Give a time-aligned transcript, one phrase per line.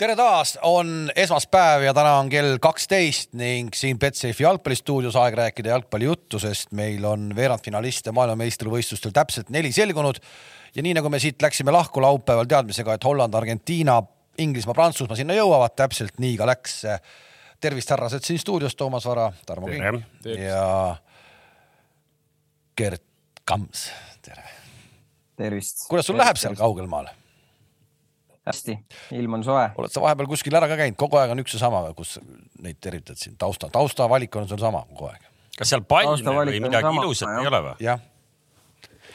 [0.00, 5.74] tere taas, on esmaspäev ja täna on kell kaksteist ning siin Betsafe jalgpallistuudios aeg rääkida
[5.74, 10.22] jalgpallijuttu, sest meil on veerandfinaliste maailmameistrivõistlustel täpselt neli selgunud.
[10.74, 13.98] ja nii nagu me siit läksime lahku laupäeval teadmisega, et Holland, Argentiina,
[14.38, 16.82] Inglismaa, Prantsusmaa sinna jõuavad, täpselt nii ka läks.
[17.60, 20.96] tervist, härrased siin stuudios, Toomas Vara, Tarmo Kink ja
[22.76, 23.04] Gert
[23.44, 23.90] Kams,
[24.22, 24.48] tere.
[25.36, 25.88] tervist.
[25.88, 27.19] kuidas sul tervist, läheb seal kaugel maal?
[28.46, 28.76] Hästi,
[29.18, 29.64] ilm on soe.
[29.76, 32.16] oled sa vahepeal kuskil ära ka käinud, kogu aeg on üks ja sama, kus
[32.62, 35.26] neid tervitad siin tausta, taustavalik on sul sama kogu aeg.
[35.58, 37.74] kas seal palme või on midagi ilusat ei ole või?
[37.84, 38.00] jah,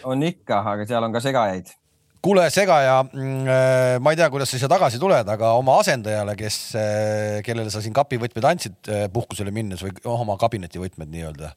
[0.06, 1.74] on ikka, aga seal on ka segajaid.
[2.26, 6.38] kuule segaja mm,, äh, ma ei tea, kuidas sa siia tagasi tuled, aga oma asendajale,
[6.38, 6.60] kes,
[7.46, 11.54] kellele sa siin kapivõtmed andsid äh, puhkusele minnes või oh, oma kabinetivõtmed nii-öelda,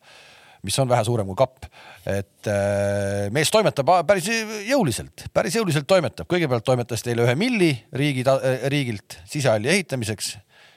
[0.67, 1.69] mis on vähe suurem kui kapp,
[2.07, 4.29] et äh, mees toimetab päris
[4.69, 8.25] jõuliselt, päris jõuliselt toimetab, kõigepealt toimetas teile ühe milli riigi,
[8.73, 10.35] riigilt sisehalli ehitamiseks,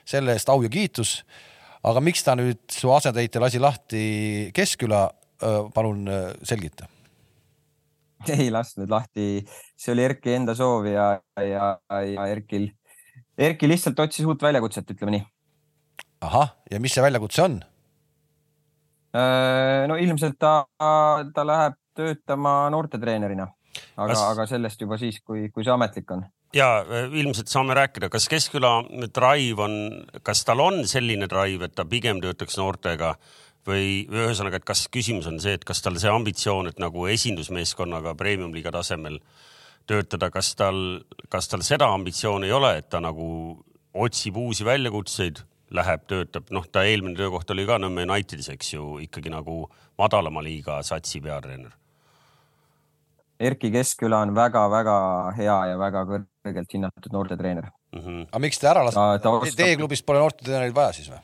[0.07, 1.21] selle eest au ja kiitus.
[1.83, 5.09] aga miks ta nüüd su asetäitja lasi lahti Keskküla,
[5.73, 6.87] palun äh, selgita
[8.29, 9.41] ei lasknud lahti,
[9.79, 12.69] see oli Erki enda soov ja, ja, ja Erkil,
[13.37, 15.23] Erki lihtsalt otsis uut väljakutset, ütleme nii.
[16.27, 17.59] ahah, ja mis see väljakutse on?
[19.11, 20.61] Äh, no ilmselt ta,
[21.35, 23.49] ta läheb töötama noortetreenerina,
[23.99, 26.23] aga Kas- aga sellest juba siis, kui, kui see ametlik on.
[26.55, 28.71] ja äh, ilmselt saame rääkida, kas Keskküla
[29.11, 29.75] drive on,
[30.23, 33.17] kas tal on selline drive, et ta pigem töötaks noortega
[33.67, 37.05] või või ühesõnaga, et kas küsimus on see, et kas tal see ambitsioon, et nagu
[37.11, 39.19] esindusmeeskonnaga premium-liiga tasemel
[39.91, 43.27] töötada, kas tal, kas tal seda ambitsiooni ei ole, et ta nagu
[43.91, 48.97] otsib uusi väljakutseid, läheb, töötab, noh, ta eelmine töökoht oli ka Nõmme Unitedis, eks ju,
[49.05, 49.63] ikkagi nagu
[49.99, 51.71] madalama liiga satsi peatreener.
[53.41, 54.95] Erki Keskküla on väga-väga
[55.37, 57.71] hea ja väga kõrgelt hinnatud noortetreener.
[57.95, 58.27] Mm -hmm.
[58.29, 61.19] aga miks te ära Ta- ta oskab- Teie klubis pole noortetreenereid vaja siis või?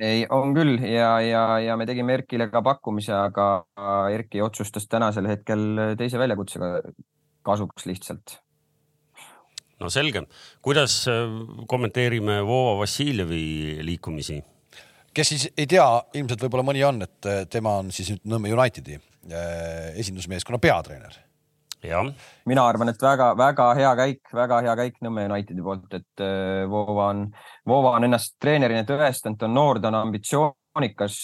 [0.00, 3.64] ei, on küll ja, ja, ja me tegime Erkile ka pakkumise, aga
[4.14, 6.82] Erki otsustas tänasel hetkel teise väljakutsega
[7.42, 8.38] kasuks lihtsalt.
[9.80, 10.24] No selge,
[10.64, 11.26] kuidas äh,
[11.70, 14.40] kommenteerime Vova Vassiljevi liikumisi?
[15.14, 15.84] kes siis ei tea,
[16.14, 21.16] ilmselt võib-olla mõni on, et äh, tema on siis nüüd Nõmme Unitedi äh, esindusmeeskonna peatreener.
[22.50, 26.26] mina arvan, et väga-väga hea käik, väga hea käik Nõmme Unitedi poolt, et
[26.70, 27.26] Voova on,
[27.66, 31.18] Voova on ennast treenerina tõestanud, ta on noor, ta on ambitsioonikas,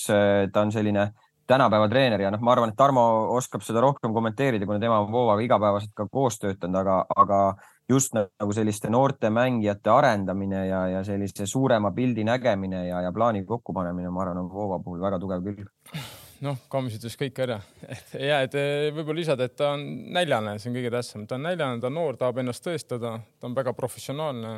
[0.54, 1.10] ta on selline
[1.46, 3.02] tänapäeva treener ja noh, ma arvan, et Tarmo
[3.36, 7.40] oskab seda rohkem kommenteerida, kuna tema on Voovaga igapäevaselt ka koos töötanud, aga, aga
[7.90, 13.44] just nagu selliste noorte mängijate arendamine ja, ja sellise suurema pildi nägemine ja, ja plaani
[13.44, 15.66] kokkupanemine, ma arvan, on Voova puhul väga tugev küll.
[16.44, 19.84] noh, Kams ütles kõik ära, et ja et eh, võib-olla lisada, et ta on
[20.16, 23.48] näljane, see on kõige tähtsam, ta on näljane, ta on noor, tahab ennast tõestada, ta
[23.48, 24.56] on väga professionaalne,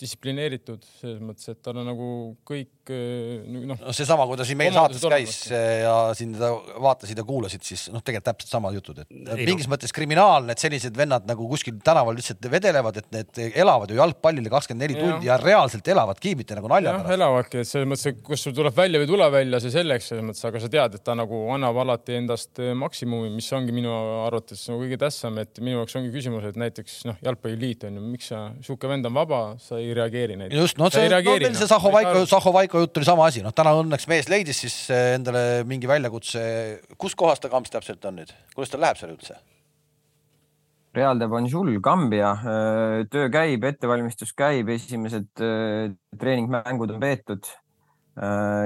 [0.00, 2.06] distsiplineeritud selles mõttes, et tal on nagu
[2.46, 6.50] kõik eh, noh, no seesama, kui ta siin meie saates käis äh, ja siin teda
[6.82, 10.62] vaatasid ja kuulasid, siis noh, tegelikult täpselt samad jutud, et Ei, mingis mõttes kriminaalne, et
[10.62, 15.30] sellised vennad nagu kuskil tänaval lihtsalt vedelevad, et need elavad ju jalgpallile kakskümmend neli tundi
[15.30, 17.14] ja reaalselt elavadki mitte nagu nalja pärast.
[17.18, 20.10] elavadki, et selles mõttes, et kas sul tuleb välja või ei tule välja, see selleks
[20.10, 23.76] selles mõttes, aga sa tead, et ta nagu annab alati endast eh, maksimumi, mis ongi
[23.76, 23.94] minu
[24.24, 28.06] arvates nagu kõige tähtsam, et minu jaoks ongi küsimus, et näiteks noh, jalgpalliliit on ju,
[28.10, 30.60] miks sa, sihuke vend on vaba, sa ei reageeri näiteks.
[30.60, 31.70] just, no see, ei no meil see noh.
[31.70, 32.26] Saho ei saa Vaiko.
[32.30, 35.90] Saho Vaiko jutt oli sama asi, noh täna õnneks mees leidis siis äh, endale mingi
[35.90, 36.44] väljakutse.
[36.98, 39.38] kus kohas ta kamps täpselt on nüüd, kuidas tal läheb seal üldse?
[40.94, 42.30] Real de Banjul, Kambja,
[43.10, 45.88] töö käib, ettevalmistus käib, esimesed öö,
[46.20, 47.50] treeningmängud on peetud.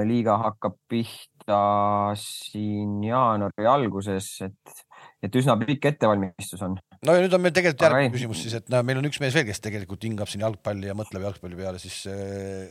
[0.05, 4.83] liiga hakkab pihta siin jaanuari alguses, et,
[5.23, 6.77] et üsna pikk ettevalmistus on.
[7.05, 8.13] no ja nüüd on meil tegelikult järgmine ei.
[8.15, 10.95] küsimus siis, et no, meil on üks mees veel, kes tegelikult hingab siin jalgpalli ja
[10.97, 12.69] mõtleb jalgpalli peale, siis äh,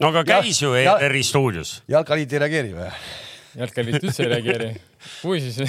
[0.00, 1.78] no aga käis ju Ja- ERR-i stuudios.
[1.88, 2.90] jalkaliit ei reageeri või?
[3.56, 4.70] jalgpalliliit üldse ei reageeri.
[5.24, 5.60] kui siis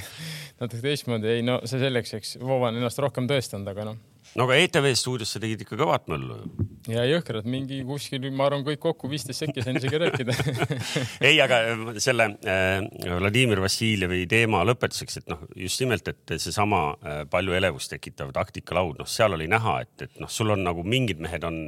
[0.60, 4.04] natuke teistmoodi, ei no see selleks, eks Vova on ennast rohkem tõestanud, aga noh
[4.36, 6.66] no aga ETV stuudios sa tegid ikka kõvat möllu ju.
[6.92, 10.36] ja jõhkrad mingi kuskil, ma arvan, kõik kokku viisteist sekki sain isegi rääkida
[11.28, 12.84] ei, aga äh, selle äh,
[13.16, 19.00] Vladimir Vassiljevi teema lõpetuseks, et noh, just nimelt, et seesama äh, palju elevust tekitav taktikalaud,
[19.00, 21.66] noh, seal oli näha, et, et noh, sul on nagu mingid mehed on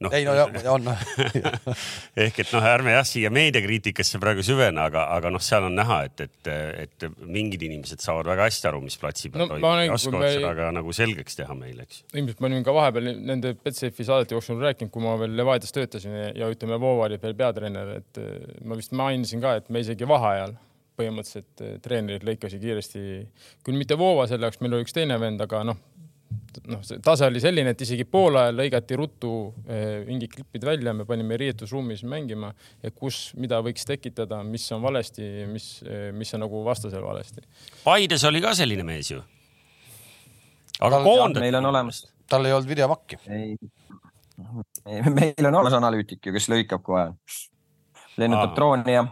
[0.00, 0.86] noh ei no ja, on.
[2.24, 5.98] Ehk et noh, ärme jah siia meediakriitikasse praegu süvene, aga, aga noh, seal on näha,
[6.08, 6.50] et, et,
[6.86, 9.66] et mingid inimesed saavad väga hästi aru, mis platsi peal No toimub.
[9.84, 12.02] ja oskavad me- seda ka nagu selgeks teha meile, eks.
[12.14, 16.16] ilmselt me olime ka vahepeal nende Betsafe saadete jooksul rääkinud, kui ma veel Levadias töötasin
[16.16, 19.84] ja, ja ütleme, Voova oli veel peatreener, et eh, ma vist mainisin ka, et me
[19.84, 20.56] isegi vaheajal
[21.00, 23.04] põhimõtteliselt eh, treenerid lõikasid kiiresti,
[23.66, 25.78] küll mitte Voova selle jaoks, meil oli üks teine vend, aga noh,
[26.70, 29.32] noh, see tase oli selline, et isegi poolajal lõigati ruttu
[29.66, 34.82] eh, mingid klipid välja, me panime riietusruumis mängima, et kus, mida võiks tekitada, mis on
[34.84, 35.68] valesti, mis,
[36.16, 37.44] mis on nagu vastasel valesti.
[37.84, 39.20] Paides oli ka selline mees ju.
[40.80, 41.44] aga Tal- koondati.
[41.46, 43.20] meil on olemas, tal ei olnud videomakki.
[43.30, 43.54] ei,
[45.20, 47.08] meil on olemas analüütik ju, kes lõikab kohe.
[48.20, 49.06] lennutab drooni ja,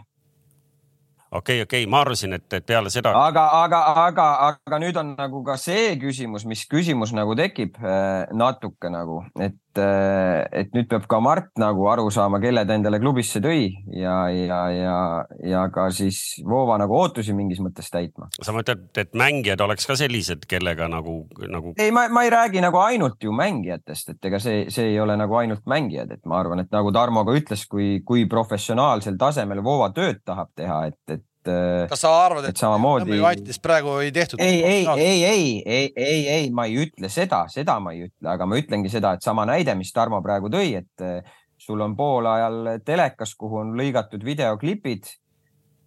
[1.31, 5.43] okei, okei, ma arvasin, et, et peale seda aga, aga, aga, aga nüüd on nagu
[5.45, 11.19] ka see küsimus, mis küsimus nagu tekib äh, natuke nagu, et, et nüüd peab ka
[11.23, 14.97] Mart nagu aru saama, kelle ta endale klubisse tõi ja, ja, ja,
[15.45, 18.29] ja ka siis Voova nagu ootusi mingis mõttes täitma.
[18.41, 22.63] sa mõtled, et mängijad oleks ka sellised, kellega nagu, nagu ei, ma, ma ei räägi
[22.63, 26.39] nagu ainult ju mängijatest, et ega see, see ei ole nagu ainult mängijad, et ma
[26.43, 31.01] arvan, et nagu Tarmo ka ütles, kui, kui professionaalsel tasemel Voova tööd tahab teha, et,
[31.15, 34.39] et äh, kas sa arvad, Et et samamoodi- Nõmme United praegu ei tehtud?
[34.41, 38.27] ei, ei, ei, ei, ei, ei, ei, ma ei ütle seda, seda ma ei ütle,
[38.33, 41.21] aga ma ütlengi seda, et sama näide, mis Tarmo praegu tõi, et eh,
[41.57, 45.05] sul on poolajal telekas, kuhu on lõigatud videoklipid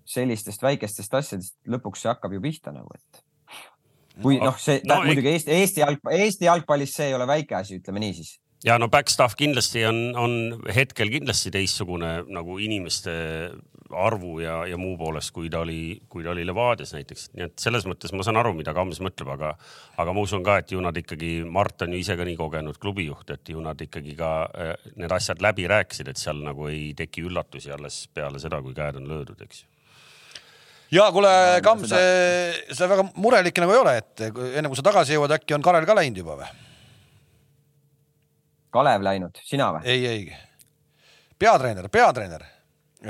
[0.05, 3.23] sellistest väikestest asjadest, lõpuks see hakkab ju pihta nagu, et
[4.23, 7.15] kui No, noh, see no no, ei- muidugi Eesti, Eesti jalg, Eesti jalgpallis see ei
[7.17, 8.35] ole väike asi, ütleme niisiis.
[8.65, 10.35] ja no backstaff kindlasti on, on
[10.75, 13.15] hetkel kindlasti teistsugune nagu inimeste
[13.99, 17.63] arvu ja, ja muu poolest, kui ta oli, kui ta oli Levadias näiteks, nii et
[17.63, 19.53] selles mõttes ma saan aru, mida Kams mõtleb, aga,
[20.03, 22.79] aga ma usun ka, et ju nad ikkagi, Mart on ju ise ka nii kogenud
[22.83, 26.93] klubijuht, et ju nad ikkagi ka äh, need asjad läbi rääkisid, et seal nagu ei
[26.99, 29.69] teki üllatusi alles peale seda, kui käed on löödud, eks ju.
[30.99, 31.33] ja kuule,
[31.65, 35.65] Kams, sa väga murelik nagu ei ole, et enne kui sa tagasi jõuad, äkki on
[35.65, 36.53] Karel ka läinud juba või?
[38.73, 39.85] Kalev läinud, sina või?
[39.85, 40.51] ei, ei,
[41.43, 42.45] peatreener, peatreener,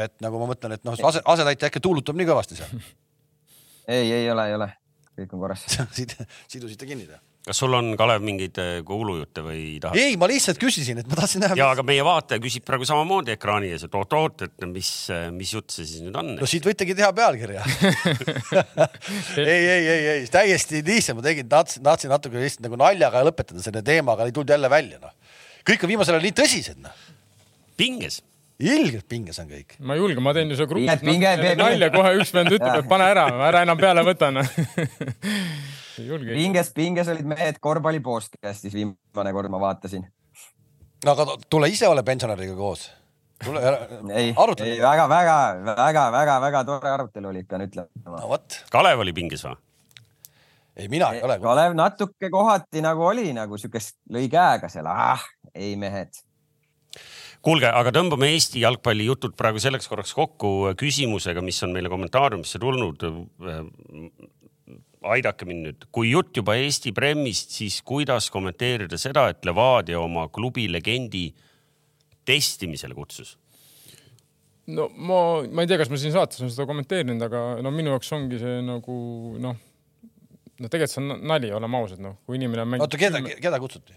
[0.01, 2.73] et nagu ma mõtlen, et noh, ase, asetäitja äkki tuulutab nii kõvasti seal.
[3.97, 4.71] ei, ei ole, ei ole,
[5.19, 5.67] kõik on korras.
[6.53, 7.21] sidusite kinni või?
[7.43, 9.99] kas sul on, Kalev, mingeid äh, kuulujutte või tahad?
[9.99, 11.57] ei, ma lihtsalt küsisin, et ma tahtsin näha.
[11.59, 14.91] ja aga meie vaataja küsib praegu samamoodi ekraani ees, et oot-oot, et mis,
[15.35, 16.47] mis jutt see siis nüüd on no?
[16.47, 17.65] siit võitegi teha pealkirja
[19.43, 23.65] ei, ei, ei, ei täiesti niisama ma tegin, tahtsin, tahtsin natuke lihtsalt nagu naljaga lõpetada
[23.65, 25.17] selle teema, aga ei tulnud jälle välja noh.
[25.67, 26.95] kõik on viimasel ajal nii tõsised noh,
[27.81, 28.23] pinges
[28.63, 29.77] ilgelt pinges on kõik.
[29.81, 31.05] ma ei julge, ma teen ju seal grupis
[31.59, 34.49] nalja, kohe üks vend ütleb, et pane ära, ära enam peale võta noh.
[35.99, 36.33] ei julge.
[36.37, 40.07] pinges, pinges olid mehed korvpalli podcast'is viimane kord ma vaatasin.
[41.07, 42.87] no aga tule ise ole pensionäriga koos.
[43.45, 44.79] tule ei, ei arutleme.
[44.85, 45.37] väga, väga,
[45.75, 49.59] väga, väga, väga tore arutelu oli, pean ütlema no vot, Kalev oli pinges või?
[50.77, 51.39] ei mina ei ole.
[51.41, 55.21] Kalev natuke kohati nagu oli nagu siukest, lõi käega seal, ah,
[55.55, 56.23] ei mehed.
[57.43, 62.61] kuulge, aga tõmbame Eesti jalgpalli jutud praegu selleks korraks kokku küsimusega, mis on meile kommentaariumisse
[62.63, 63.03] tulnud.
[65.03, 70.29] aidake mind nüüd, kui jutt juba Eesti Premist, siis kuidas kommenteerida seda, et Levadia oma
[70.31, 71.33] klubi legendi
[72.25, 73.37] testimisele kutsus?
[74.67, 77.91] no ma, ma ei tea, kas ma siin saates olen seda kommenteerinud, aga no minu
[77.91, 78.95] jaoks ongi see nagu
[79.43, 79.59] noh,
[80.63, 82.87] no tegelikult see on nali, oleme ausad, noh, kui inimene mängib.
[82.87, 83.97] oota, keda, keda kutsuti?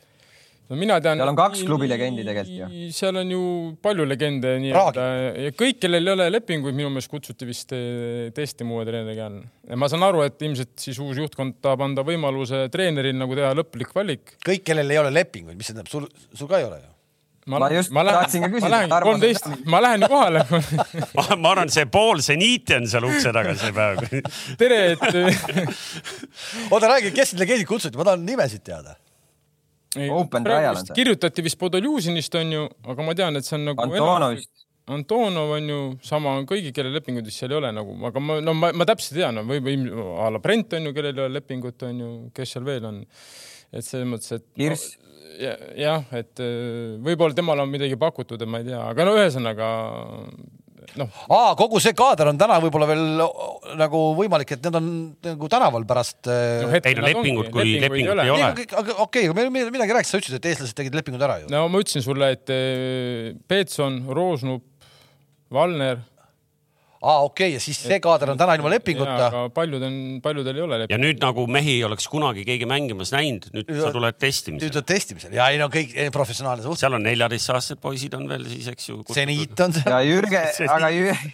[0.70, 1.20] No mina tean.
[1.20, 2.90] Seal on kaks klubi legendi tegelikult ju.
[2.96, 3.44] seal on ju
[3.86, 5.06] palju legende nii-öelda
[5.46, 9.40] ja kõik, kellel ei ole lepinguid, minu meelest kutsuti vist eh, testima uue treeneri all.
[9.78, 13.94] ma saan aru, et ilmselt siis uus juhtkond tahab anda võimaluse treeneril nagu teha lõplik
[13.96, 14.36] valik.
[14.46, 16.92] kõik, kellel ei ole lepinguid, mis see tähendab, sul, sul ka ei ole ju?
[17.46, 20.42] Ma just tahtsin ka küsida, ma lähen kolmteist ma lähen ju kohale.
[21.18, 24.02] ma, ma arvan, see pool seniiti on seal ukse taga see päev.
[24.58, 25.04] tere, et
[26.74, 28.98] oota, räägi, kes need legendid kutsuti, ma tahan nimesid teada.
[29.96, 30.96] Open trial on see.
[30.98, 33.86] kirjutati vist Podoljuzinist onju, aga ma tean, et see on nagu.
[33.86, 34.52] Antonovist.
[34.86, 38.36] Antonov on ju sama on kõigi, kelle lepinguid vist seal ei ole nagu, aga ma,
[38.44, 39.80] no ma, ma täpselt ei tea, no või, või
[40.22, 43.00] a la Brent on ju, kellel ei ole lepingut, on ju, kes seal veel on.
[43.74, 44.46] et selles mõttes, et.
[44.54, 45.00] Kirss.
[45.42, 49.72] jah, et äh, võib-olla temale on midagi pakutud ma ei tea, aga no ühesõnaga
[51.00, 53.04] noh, aa, kogu see kaader on täna võib-olla veel
[53.80, 54.90] nagu võimalik, et need on
[55.26, 56.80] nagu tänaval pärast no äh,.
[56.86, 58.50] Ei, no lepingut kui lepingut ei ole.
[58.82, 61.52] aga okei, aga me midagi rääkis, sa ütlesid, et eestlased tegid lepingud ära ju.
[61.54, 64.66] no ma ütlesin sulle, et äh, Peetson, Roosnup,
[65.54, 66.02] Valner.
[67.06, 69.16] aa, okei, ja siis see kaader on täna ilma lepinguta.
[69.28, 71.04] aga paljud on, paljudel ei ole ja lepingut.
[71.06, 74.82] nüüd nagu mehi ei oleks kunagi keegi mängimas näinud, nüüd sa tuled nüüd testimisele.
[74.82, 76.82] on testimisel ja ei no kõik professionaalne suht-.
[76.82, 79.00] seal on neljateistaastased poisid on veel siis, eks ju.
[79.14, 79.86] seniit on see.
[79.86, 81.32] ja Jürgen, aga Jür-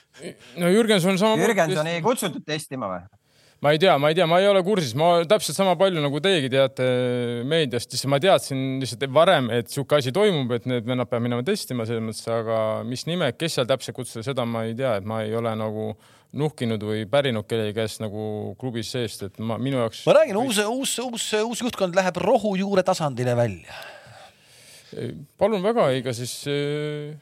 [0.62, 1.48] no Jürgenson samamoodi.
[1.48, 3.04] Jürgenson ei kutsutud testima või?
[3.62, 6.22] Ma ei tea, ma ei tea, ma ei ole kursis, ma täpselt sama palju nagu
[6.24, 6.88] teiegi teate
[7.46, 11.46] meediast, siis ma teadsin lihtsalt varem, et sihuke asi toimub, et need vennad peavad minema
[11.46, 15.06] testima selles mõttes, aga mis nime, kes seal täpselt kutsuda, seda ma ei tea, et
[15.06, 15.92] ma ei ole nagu
[16.42, 20.08] nuhkinud või pärinud kellegi käest nagu klubis seest, et ma, minu jaoks.
[20.10, 23.82] ma räägin, uus, uus, uus, uus juhtkond läheb rohujuure tasandile välja.
[25.38, 27.20] palun väga, ega siis äh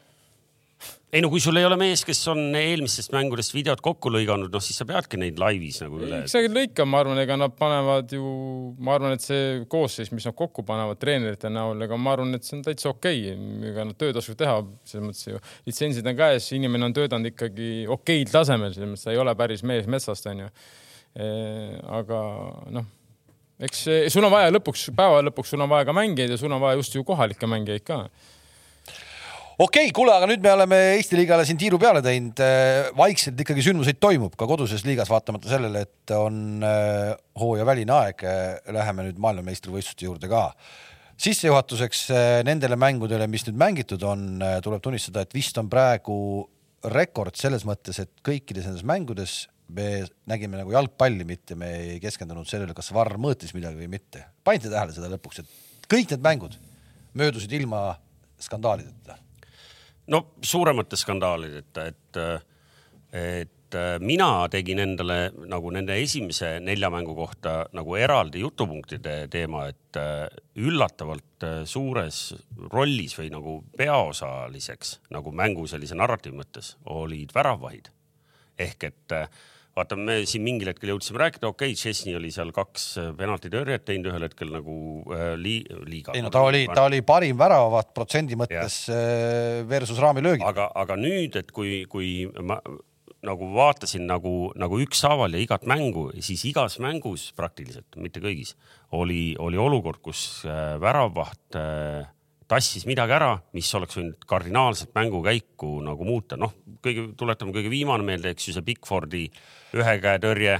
[1.09, 4.61] ei no kui sul ei ole mees, kes on eelmistest mängudest videot kokku lõiganud, noh
[4.61, 6.19] siis sa peadki neid laivis nagu üle.
[6.29, 8.33] see lõika, ma arvan, ega nad panevad ju,
[8.77, 12.45] ma arvan, et see koosseis, mis nad kokku panevad treenerite näol, ega ma arvan, et
[12.45, 14.61] see on täitsa okei okay., ega nad töötasu teha,
[14.91, 19.15] selles mõttes ju litsentsid on käes, inimene on töötanud ikkagi okeil tasemel, selles mõttes ta
[19.15, 20.53] ei ole päris mees metsast, onju.
[21.99, 22.23] aga
[22.75, 22.95] noh
[23.65, 26.61] eks sul on vaja lõpuks, päeva lõpuks sul on vaja ka mängijaid ja sul on
[26.61, 28.03] vaja just ju kohalikke mängijaid ka
[29.59, 32.39] okei okay,, kuule, aga nüüd me oleme Eesti liigale siin tiiru peale teinud.
[32.43, 37.11] Äh, vaikselt ikkagi sündmuseid toimub ka koduses liigas, vaatamata sellele, et on äh,
[37.41, 38.23] hooajaväline aeg.
[38.23, 40.47] Äh, läheme nüüd maailmameistrivõistluste juurde ka.
[41.19, 42.05] sissejuhatuseks
[42.47, 46.15] nendele mängudele, mis nüüd mängitud on, tuleb tunnistada, et vist on praegu
[46.95, 49.33] rekord selles mõttes, et kõikides nendes mängudes
[49.75, 54.29] me nägime nagu jalgpalli, mitte me ei keskendunud sellele, kas Varr mõõtis midagi või mitte.
[54.47, 56.55] panite tähele seda lõpuks, et kõik need mängud
[57.19, 57.97] möödusid ilma
[58.39, 59.19] skandaalideta
[60.09, 62.19] no suuremate skandaalideta, et,
[63.13, 65.17] et mina tegin endale
[65.49, 69.99] nagu nende esimese nelja mängu kohta nagu eraldi jutupunktide teema, et
[70.57, 72.23] üllatavalt suures
[72.73, 77.93] rollis või nagu peaosaliseks nagu mängu sellise narratiivi mõttes olid väravvahid.
[78.59, 79.13] ehk et
[79.79, 83.85] vaata, me siin mingil hetkel jõudsime rääkida, okei okay,, Chesney oli seal kaks äh, penaltitõrjet
[83.87, 84.75] teinud ühel hetkel nagu
[85.15, 86.15] äh, li, liiga.
[86.17, 88.99] ei no ta oli, ta oli parim väravaht protsendi mõttes ja.
[88.99, 90.45] Äh, versus raamilöögi.
[90.45, 92.59] aga, aga nüüd, et kui, kui ma
[93.25, 98.53] nagu vaatasin nagu, nagu ükshaaval ja igat mängu, siis igas mängus praktiliselt, mitte kõigis,
[98.95, 100.45] oli, oli olukord, kus
[100.79, 102.07] väravvaht äh,
[102.49, 108.05] tassis midagi ära, mis oleks võinud kardinaalselt mängukäiku nagu muuta, noh, kõige, tuletame kõige viimane
[108.05, 109.27] meelde, eks ju, see Bigfordi
[109.77, 110.57] ühe käe tõrje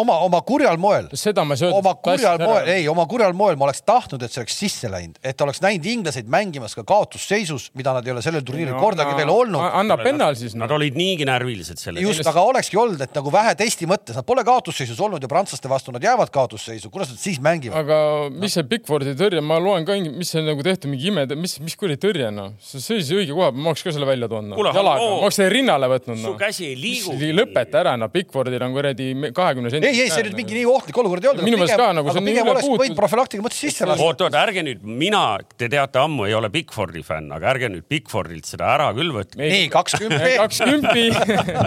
[0.00, 1.08] oma, oma kurjal moel.
[1.18, 1.78] seda ma ei öelda.
[1.78, 5.18] oma kurjal moel, ei, oma kurjal moel ma oleks tahtnud, et see oleks sisse läinud,
[5.26, 9.14] et oleks näinud inglaseid mängimas ka kaotusseisus, mida nad ei ole sellel turniiril no, kordagi
[9.14, 9.64] no, veel olnud.
[9.82, 10.64] anna pennal siis no..
[10.64, 12.02] Nad olid niigi närvilised selle.
[12.04, 15.70] just, aga olekski olnud, et nagu vähe testi mõttes, nad pole kaotusseisus olnud ja prantslaste
[15.70, 17.80] vastu nad jäävad kaotusseisu, kuidas nad siis mängivad?
[17.84, 18.00] aga
[18.34, 21.76] mis see Bigfordi tõrje, ma loen ka, mis see nagu tehtud, mingi ime, mis, mis
[21.78, 24.72] kuradi tõrje noh, see seisis õige koha ma oleks ka selle välja toonud no..
[24.74, 26.32] jalaga, ma oleks selle rinnale võtnud no..
[26.32, 27.16] su käsi ei liigu.
[27.36, 29.90] lõpeta ära, noh, Bigfordil on kuradi kahekümne sendi.
[29.90, 31.46] ei, ei, see nüüd mingi nii ohtlik olukord ei olnud.
[31.46, 32.82] minu meelest ka nagu see on nii üle puutud.
[32.84, 34.06] võid profülaktika mõttes sisse lasta.
[34.06, 35.24] oot, oot, ärge nüüd, mina,
[35.56, 39.40] te teate ammu, ei ole Bigfordi fänn, aga ärge nüüd Bigfordilt seda ära küll võtke.
[39.40, 40.30] nii, kaks kümpi.
[40.44, 41.08] kaks kümpi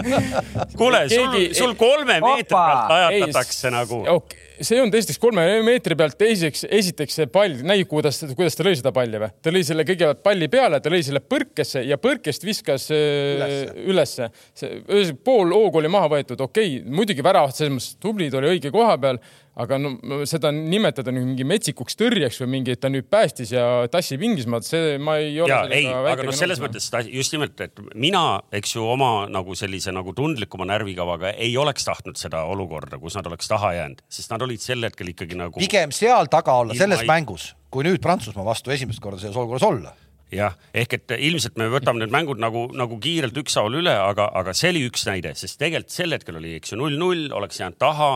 [0.80, 5.96] kuule, sul, sul kolme meetri pealt ajatatakse nagu okay see ei olnud esiteks kolme meetri
[5.98, 9.30] pealt, teiseks, esiteks see pall, näi, kuidas, kuidas ta lõi seda palli või?
[9.42, 14.28] ta lõi selle kõigepealt palli peale, ta lõi selle põrkesse ja põrkest viskas ülesse, ülesse..
[14.58, 18.54] see pool hoogu oli maha võetud, okei okay,, muidugi väravat selles mõttes tubli, ta oli
[18.54, 19.20] õige koha peal
[19.60, 23.64] aga no seda nimetada nüüd mingi metsikuks tõrjeks või mingi, et ta nüüd päästis ja
[23.90, 25.58] tassib Inglismaad, see ma ei ole.
[25.74, 30.14] ei, aga noh, selles mõttes just nimelt, et mina, eks ju, oma nagu sellise nagu
[30.16, 34.62] tundlikuma närvikavaga ei oleks tahtnud seda olukorda, kus nad oleks taha jäänud, sest nad olid
[34.62, 35.62] sel hetkel ikkagi nagu.
[35.62, 37.10] pigem seal taga olla selles ei...
[37.10, 39.94] mängus, kui nüüd Prantsusmaa vastu esimest korda selles olukorras olla
[40.34, 44.54] jah, ehk et ilmselt me võtame need mängud nagu, nagu kiirelt ükshaaval üle, aga, aga
[44.56, 48.08] see oli üks näide, sest tegelikult sel hetkel oli, eks ju, null-null, oleks jäänud taha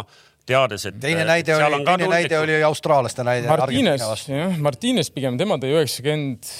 [0.48, 0.98] teades, et.
[1.02, 3.48] teine näide oli, teine näide oli austraallaste näide.
[3.50, 6.52] Martines, jah, Martines pigem, tema tõi üheksakümmend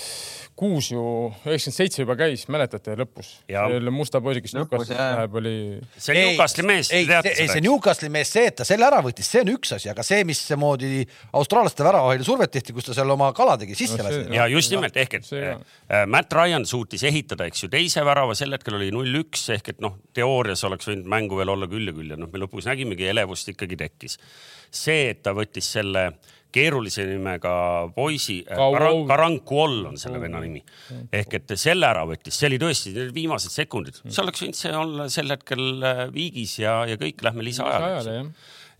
[0.59, 1.03] kuus ju,
[1.47, 3.31] üheksakümmend seitse juba käis, mäletate, lõpus.
[3.47, 5.55] selle musta poisi, kes Newcastle'is läheb, oli.
[5.95, 6.91] see Newcastle'i mees.
[6.97, 9.91] ei, ei, see Newcastle'i mees, see, et ta selle ära võttis, see on üks asi,
[9.93, 11.05] aga see, mismoodi
[11.38, 14.35] austraallaste väravahile survet tehti, kus ta seal oma kala tegi, sisse lasi no,.
[14.35, 18.35] ja just nimelt ehk, et see, äh, Matt Ryan suutis ehitada, eks ju, teise värava,
[18.38, 21.95] sel hetkel oli null-üks ehk et noh, teoorias oleks võinud mängu veel olla küll ja
[21.95, 24.19] küll ja noh, me lõpus nägimegi, elevust ikkagi tekkis.
[24.75, 27.52] see, et ta võttis selle äh, keerulise nimega
[27.95, 30.62] poisi äh, Karang, Karankuol on selle venna nimi.
[31.12, 35.09] ehk et selle ära võttis, see oli tõesti viimased sekundid, see oleks võinud see olla
[35.12, 38.21] sel hetkel äh, viigis ja, ja kõik lähme lisaajale.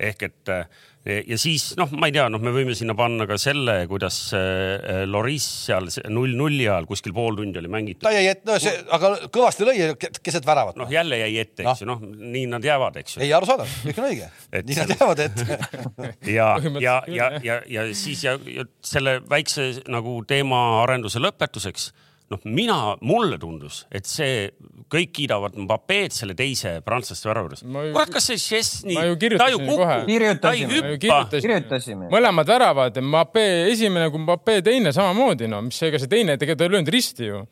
[0.09, 3.39] ehk et äh, ja siis noh, ma ei tea, noh, me võime sinna panna ka
[3.41, 8.03] selle, kuidas äh, Loris seal null-nulli ajal kuskil pool tundi oli mängitud.
[8.05, 10.79] ta jäi ette, no see, aga kõvasti lõi keset väravat.
[10.81, 13.23] noh, jälle jäi ette, eks ju, noh, nii nad jäävad, eks ju.
[13.25, 14.29] ei, arusaadav, kõik on õige
[14.59, 15.61] nii nad jäävad ette
[16.39, 16.51] ja,
[16.83, 21.93] ja, ja, ja, ja siis ja, ja selle väikse nagu teema arenduse lõpetuseks
[22.33, 24.49] noh, mina, mulle tundus, et see,
[24.93, 27.65] kõik kiidavad Mbapped selle teise prantslaste värava juures.
[27.65, 28.99] Kurat, kas see Chesney,
[29.41, 30.45] ta ju kukub, ta ei Kirjutasime.
[30.45, 30.69] Ma ju
[30.99, 32.13] hüppa.
[32.13, 36.75] mõlemad väravad, Mbappe esimene kui Mbappe teine samamoodi, no mis, ega see teine tegelikult ei
[36.77, 37.43] löönud risti ju.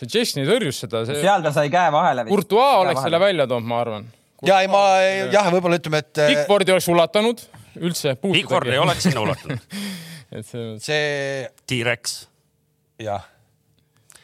[0.00, 2.26] see Chesney tõrjus seda, see seal ta sai käe vahele.
[2.30, 4.08] Courtois oleks selle välja toonud, ma arvan.
[4.48, 4.86] ja ei, ma
[5.32, 7.44] jah, võib-olla ütleme, et Bigfordi oleks ulatanud
[7.80, 8.16] üldse.
[8.24, 9.80] Bigford ei oleks sinna ulatunud.
[10.36, 12.22] et see, see T-Rex
[13.02, 13.24] jah,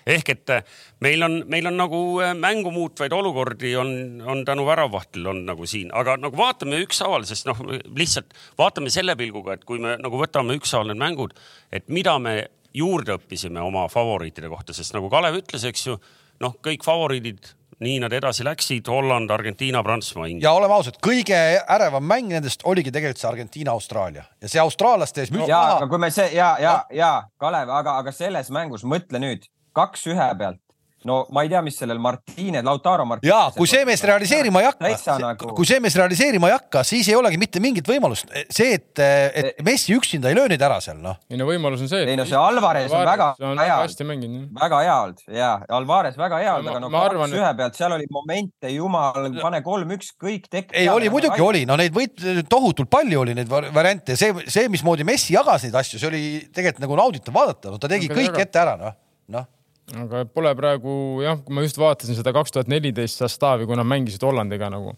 [0.09, 3.91] ehk et äh, meil on, meil on nagu äh, mängu muutvaid olukordi on,
[4.27, 7.61] on tänu väravvahtil on nagu siin, aga nagu vaatame ükshaaval, sest noh,
[7.97, 11.37] lihtsalt vaatame selle pilguga, et kui me nagu võtame ükshaaval need mängud,
[11.73, 12.39] et mida me
[12.77, 15.97] juurde õppisime oma favoriitide kohta, sest nagu Kalev ütles, eks ju,
[16.45, 17.53] noh, kõik favoriidid,
[17.85, 20.51] nii nad edasi läksid, Holland, Argentiina, Prantsusmaa, Inglismaa.
[20.51, 21.39] ja oleme ausad, kõige
[21.71, 25.91] ärevam mäng nendest oligi tegelikult see Argentiina-Austraalia ja see austraallaste ees müts ja, aga maha.
[25.93, 29.47] kui me see ja, ja, ja Kalev, aga, aga selles mängus mõtle nüüd
[29.79, 30.61] kaks ühe pealt.
[31.09, 33.31] no ma ei tea, mis sellel Martine, Lautaro Martine.
[33.31, 37.07] ja kui see mees realiseerima ei hakka nagu, kui see mees realiseerima ei hakka, siis
[37.09, 38.33] ei olegi mitte mingit võimalust.
[38.51, 41.15] see, et, et Messi üksinda ei löö neid ära seal, noh.
[41.31, 42.03] ei no võimalus on see.
[42.03, 44.49] ei no see Alvarez on väga on hea, hästi mänginud.
[44.59, 47.95] väga hea olnud ja Alvarez väga hea olnud, aga no kaks arvan, ühe pealt, seal
[47.95, 50.75] oli momente, jumal, pane kolm-üks, kõik tekk.
[50.75, 52.19] ei, oli muidugi oli, no neid võit
[52.51, 56.25] tohutult palju oli neid var- variante, see, see, mismoodi Messi jagas neid asju, see oli
[56.51, 58.99] tegelikult nagu nauditav vaadata, no ta tegi kõik väga- ette ära, noh,
[59.39, 59.47] noh.
[59.97, 60.93] Aga pole praegu
[61.25, 64.95] jah, kui ma just vaatasin seda kaks tuhat neliteist Sastavi, kui nad mängisid Hollandiga nagu.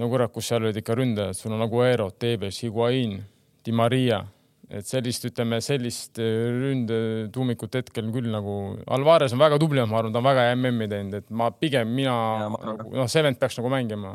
[0.00, 3.18] no kurat, kus seal olid ikka ründajad, sul on Aguero, Tevez, Higuain,
[3.66, 4.22] Di Maria,
[4.70, 8.54] et sellist, ütleme sellist äh, ründetuumikut hetkel küll nagu,
[8.96, 11.92] Alvarez on väga tubli, ma arvan, ta on väga hea MM-i teinud, et ma pigem
[11.98, 12.14] mina
[12.54, 12.78] ka.
[12.86, 14.14] noh, see vend peaks nagu mängima.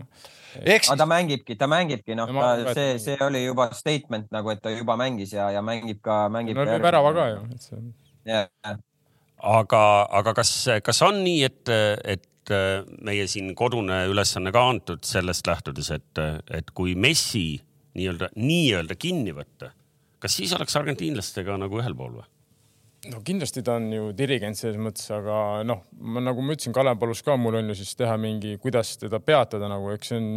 [0.64, 4.32] ehk aga siis ta mängibki, ta mängibki, noh et see, ta see oli juba statement
[4.34, 7.70] nagu, et ta juba mängis ja, ja mängib ka, mängib no värava ka ju, et
[7.70, 7.84] see
[8.26, 8.48] ja,
[9.46, 9.84] aga,
[10.22, 11.72] aga kas, kas on nii, et,
[12.04, 12.54] et
[13.06, 16.22] meie siin kodune ülesanne ka antud sellest lähtudes, et,
[16.54, 17.56] et kui Messi
[17.98, 19.72] nii-öelda, nii-öelda kinni võtta,
[20.22, 22.28] kas siis oleks argentiinlastega nagu ühel pool või?
[23.12, 26.98] No kindlasti ta on ju dirigent selles mõttes, aga noh, ma nagu ma ütlesin, Kalev
[27.02, 30.28] palus ka mul on ju siis teha mingi, kuidas teda peatada nagu, eks see on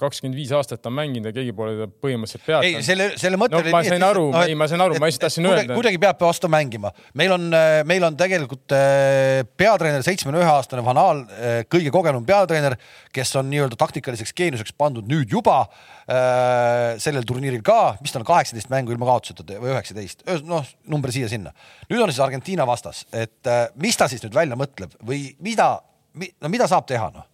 [0.00, 2.86] kakskümmend viis aastat ta on mänginud ja keegi pole teda põhimõtteliselt ei, peatanud.
[2.88, 5.46] selle, selle mõte No oli ma sain aru, ei, ma sain aru, ma lihtsalt tahtsin
[5.48, 5.78] kuidagi- öelda.
[5.80, 6.92] kuidagi peab vastu mängima.
[7.18, 7.48] meil on,
[7.88, 11.24] meil on tegelikult äh, peatreener, seitsmekümne ühe aastane Van Aal,
[11.72, 12.78] kõige kogenum peatreener,
[13.14, 18.26] kes on nii-öelda taktikaliseks geeniuseks pandud nüüd juba äh, sellel turniiril ka, mis ta on,
[18.28, 21.52] kaheksateist mängu ilma kaotuseta või üheksateist, noh, number siia-sinna.
[21.90, 25.74] nüüd on siis Argentiina vastas, et äh, mis ta siis nüüd välja mõtleb või mida,
[26.16, 27.26] no mida saab teha, noh?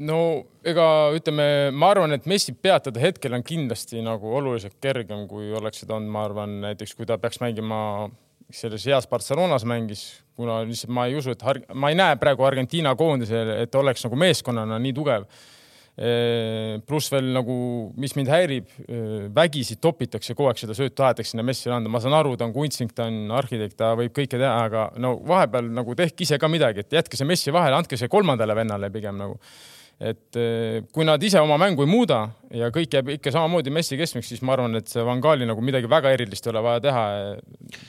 [0.00, 0.18] no
[0.64, 0.84] ega
[1.16, 5.96] ütleme, ma arvan, et Messi peatada hetkel on kindlasti nagu oluliselt kergem, kui oleks seda
[5.96, 8.10] olnud, ma arvan, näiteks kui ta peaks mängima
[8.50, 10.04] selles heas Barcelonas mängis,
[10.36, 14.18] kuna lihtsalt ma ei usu, et ma ei näe praegu Argentiina koondisel, et oleks nagu
[14.18, 15.26] meeskonnana nii tugev.
[16.00, 17.54] Pluss veel nagu,
[18.00, 18.70] mis mind häirib,
[19.36, 22.54] vägisi topitakse kogu aeg seda söötu tahetakse sinna Messile anda, ma saan aru, ta on
[22.54, 26.48] kunstnik, ta on arhitekt, ta võib kõike teha, aga no vahepeal nagu tehke ise ka
[26.48, 29.36] midagi, et jätke see Messi vahele, andke see kolmandale vennale pigem nagu
[30.00, 32.22] et eh, kui nad ise oma mängu ei muuda
[32.56, 35.60] ja kõik jääb ikka samamoodi Messi keskmiseks, siis ma arvan, et see Van Gaali nagu
[35.64, 37.02] midagi väga erilist ei ole vaja teha.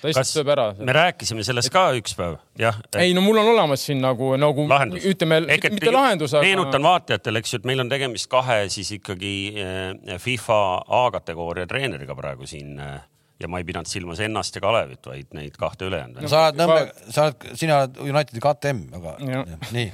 [0.01, 0.65] ta lihtsalt sööb ära.
[0.75, 2.81] me rääkisime sellest ka üks päev, jah?
[2.99, 5.07] ei no mul on olemas siin nagu, nagu lahendus.
[5.07, 6.43] ütleme, mitte lahendus, aga.
[6.49, 10.61] meenutan vaatajatele, eks ju, et meil on tegemist kahe siis ikkagi eh, FIFA
[11.01, 12.99] A-kategooria treeneriga praegu siin eh,
[13.39, 16.27] ja ma ei pidanud silmas ennast ja Kalevit, vaid neid kahte ülejäänud.
[16.27, 19.59] sa oled Nõmme, sa oled, sina oled Unitedi KTM, aga Jah.
[19.71, 19.89] nii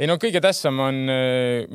[0.00, 0.98] ei no kõige tähtsam on,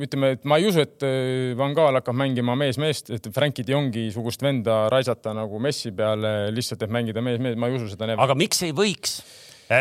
[0.02, 3.74] ütleme, et ma ei usu, et eh, Van Gaal hakkab mängima mees-meest, et Frankie de
[3.76, 8.10] Jongi sugust venda raisata nagu Messi peale lihtsalt, et mängida mees-mees, ma ei usu seda.
[8.18, 9.20] aga miks ei võiks?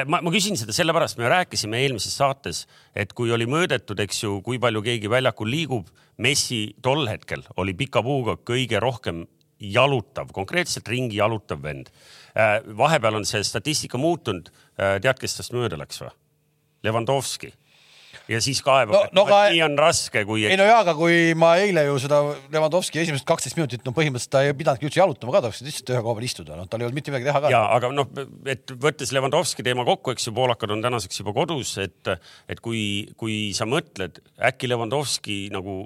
[0.10, 2.64] ma, ma küsin seda sellepärast, me rääkisime eelmises saates,
[2.98, 5.90] et kui oli mõõdetud, eks ju, kui palju keegi väljakul liigub,
[6.22, 9.26] Messi tol hetkel oli pika puuga kõige rohkem
[9.60, 11.90] jalutav, konkreetselt ringi jalutav vend.
[12.78, 14.50] vahepeal on see statistika muutunud.
[14.78, 16.14] tead, kes tast mööda läks või?
[16.84, 17.52] Levandovski.
[18.32, 20.80] Ja siis kaebab No- no,, no et aga- nii on raske, kui ei no jaa,
[20.86, 22.22] aga kui ma eile ju seda
[22.54, 25.94] Levandovski esimesed kaksteist minutit, no põhimõtteliselt ta ei pidanudki üldse jalutama ka, ta oleks lihtsalt
[25.94, 27.52] ühe koha peal istuda, noh, tal ei olnud mitte midagi teha ka.
[27.54, 28.10] ja aga noh,
[28.50, 32.14] et võttes Levandovski teema kokku, eks ju, poolakad on tänaseks juba kodus, et,
[32.50, 32.82] et kui,
[33.20, 35.84] kui sa mõtled, äkki Levandovski nagu,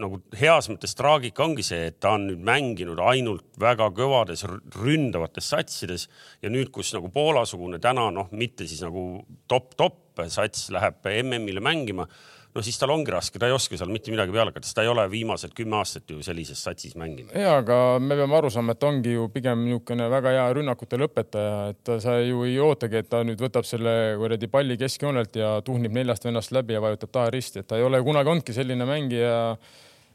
[0.00, 4.44] nagu heas mõttes traagika ongi see, et ta on nüüd mänginud ainult väga kõvades
[4.76, 6.08] ründavates satsides
[6.42, 12.08] ja nüüd, kus nagu Poola-sugune täna noh, mitte siis nagu top-top sats läheb MM-ile mängima
[12.54, 14.84] no siis tal ongi raske, ta ei oska seal mitte midagi peale hakata, sest ta
[14.84, 17.34] ei ole viimased kümme aastat ju sellises satsis mänginud.
[17.36, 21.52] ja, aga me peame aru saama, et ongi ju pigem niisugune väga hea rünnakute lõpetaja,
[21.74, 25.94] et sa ju ei ootagi, et ta nüüd võtab selle kuradi palli keskjoonelt ja tuhnib
[25.94, 29.38] neljast vennast läbi ja vajutab taha risti, et ta ei ole kunagi olnudki selline mängija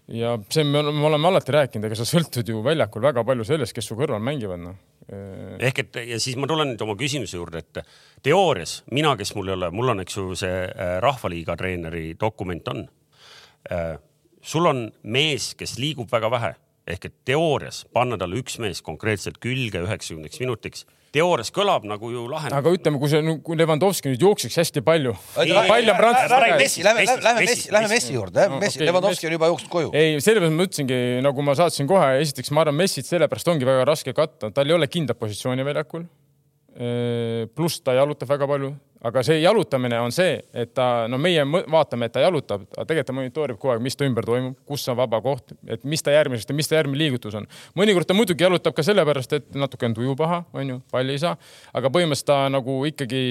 [0.08, 3.90] ja see, me oleme alati rääkinud, ega sa sõltud ju väljakul väga palju sellest, kes
[3.90, 4.76] su kõrval mängivad, noh.
[5.60, 7.82] ehk et ja siis ma tulen nüüd oma küsimuse juurde, et
[8.26, 12.74] teoorias mina, kes mul ei ole, mul on, eks ju, see äh, Rahvaliiga treeneri dokument
[12.74, 12.86] on.
[13.72, 13.96] Äh,
[14.46, 16.54] sul on mees, kes liigub väga vähe
[16.86, 20.86] ehk et teoorias panna talle üks mees konkreetselt külge üheksakümneks minutiks
[21.16, 22.58] teoorias kõlab nagu ju lahendus.
[22.58, 25.16] aga ütleme, kui see, kui Levanovski nüüd jookseks hästi palju.
[25.36, 26.78] pall on Prantsusmaa käes.
[26.86, 29.94] Lähme, lähme Messi, lähme Messi juurde, Messi, Levanovski on juba jooksnud koju.
[29.96, 33.88] ei, sellepärast ma ütlesingi, nagu ma saatsin kohe, esiteks ma arvan, Messit sellepärast ongi väga
[33.88, 36.06] raske katta, tal ei ole kindlat positsiooni väljakul.
[37.56, 38.74] Pluss ta jalutab väga palju
[39.06, 43.10] aga see jalutamine on see, et ta, no meie vaatame, et ta jalutab, aga tegelikult
[43.10, 46.14] ta monitoorib kogu aeg, mis ta ümber toimub, kus on vaba koht, et mis ta
[46.16, 47.46] järgmisest ja mis ta järgmine liigutus on.
[47.78, 51.36] mõnikord ta muidugi jalutab ka sellepärast, et natuke on tuju paha, onju, palli ei saa,
[51.74, 53.22] aga põhimõtteliselt ta nagu ikkagi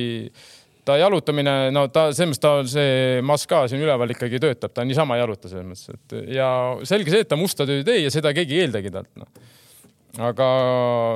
[0.87, 5.18] ta jalutamine, no ta selles mõttes ta see maska siin üleval ikkagi töötab, ta niisama
[5.18, 6.48] ei jaluta selles mõttes, et ja
[6.87, 9.33] selge see, et ta musta tööd ei tee ja seda keegi ei eeldagi talt noh
[10.18, 10.46] aga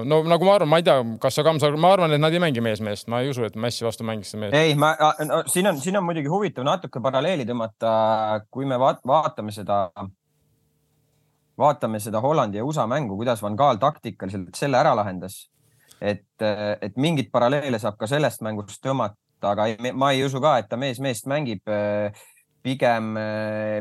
[0.05, 2.43] no nagu ma arvan, ma ei tea, kas sa Kamsar, ma arvan, et nad ei
[2.43, 4.55] mängi mees-meest, ma ei usu, et Messi vastu mängiks mees.
[4.57, 4.95] ei, ma
[5.29, 7.93] no,, siin on, siin on muidugi huvitav natuke paralleeli tõmmata,
[8.51, 9.85] kui me vaat, vaatame seda,
[11.59, 15.47] vaatame seda Hollandi ja USA mängu, kuidas Van Gaal taktikaliselt selle ära lahendas.
[16.01, 16.27] et,
[16.81, 20.69] et mingeid paralleele saab ka sellest mängust tõmmata, aga ei, ma ei usu ka, et
[20.71, 21.63] ta mees-meest mängib
[22.63, 23.15] pigem,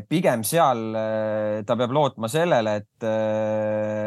[0.07, 0.81] pigem seal
[1.67, 3.07] ta peab lootma sellele, et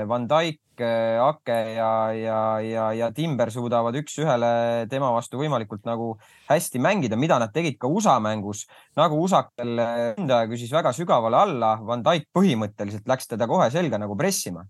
[0.09, 6.15] Van Dijk Ake ja, ja, ja, ja Timber suudavad üks-ühele tema vastu võimalikult nagu
[6.49, 8.67] hästi mängida, mida nad tegid ka USA mängus.
[8.97, 9.81] nagu USA-kel
[10.17, 14.65] ründaja küsis väga sügavale alla, Van Dijk põhimõtteliselt läks teda kohe selga nagu pressima.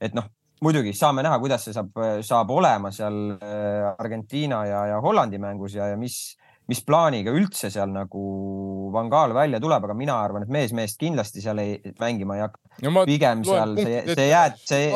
[0.00, 0.28] et noh,
[0.62, 1.90] muidugi saame näha, kuidas see saab,
[2.22, 3.38] saab olema seal
[3.98, 6.36] Argentiina ja, ja Hollandi mängus ja, ja mis
[6.68, 8.22] mis plaaniga üldse seal nagu
[8.92, 12.44] Van Gaal välja tuleb, aga mina arvan, et mees meest kindlasti seal ei, mängima ei
[12.44, 13.04] hakka no.
[13.08, 14.92] pigem seal see, see jääd, see.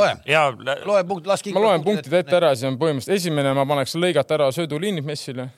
[0.88, 4.36] loe punkt, las ma loen punktid ette ära, siis on põhimõtteliselt esimene, ma paneks lõigata
[4.38, 5.48] ära sööduliinid Messile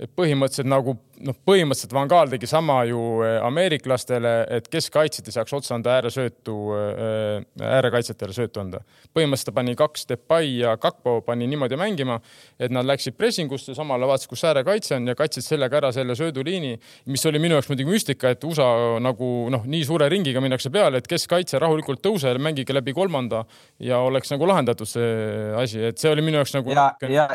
[0.00, 0.94] et põhimõtteliselt nagu
[1.26, 5.92] noh, põhimõtteliselt Van Gaal tegi sama ju eh, ameeriklastele, et keskkaitsjad ei saaks otse anda
[5.98, 8.80] ääresöötu, eh, äärekaitsjatele söötu anda.
[9.16, 12.20] põhimõtteliselt ta pani kaks Depay ja Kakpo pani niimoodi mängima,
[12.58, 16.78] et nad läksid pressingusse, samale vaatasid, kus äärekaitse on ja katsid sellega ära selle sööduliini,
[17.06, 21.02] mis oli minu jaoks muidugi müstika, et USA nagu noh, nii suure ringiga minnakse peale,
[21.02, 23.44] et keskkaitse rahulikult tõuseb, mängige läbi kolmanda
[23.78, 26.72] ja oleks nagu lahendatud see asi, et see oli minu jaoks nagu.
[26.72, 27.28] ja, ja,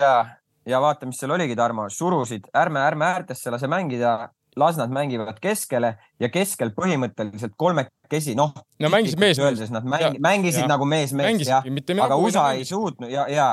[0.00, 0.39] ja
[0.70, 5.38] ja vaata, mis seal oligi, Tarmo, surusid, ärme, ärme äärtesse lase mängida, las nad mängivad
[5.42, 8.54] keskele ja keskel põhimõtteliselt kolmekesi, noh.
[8.54, 9.70] no mängisid mees-mees.
[9.70, 10.70] Nad mäng, ja, mängisid ja.
[10.70, 11.66] nagu mees-mees, jah.
[12.06, 13.50] aga USA ei suutnud ja, ja,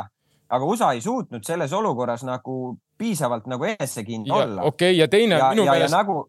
[0.50, 4.64] aga USA ei suutnud selles olukorras nagu piisavalt nagu enesekindel olla.
[4.64, 5.94] okei okay,, ja teine ja, minu meelest.
[5.94, 6.24] Nagu,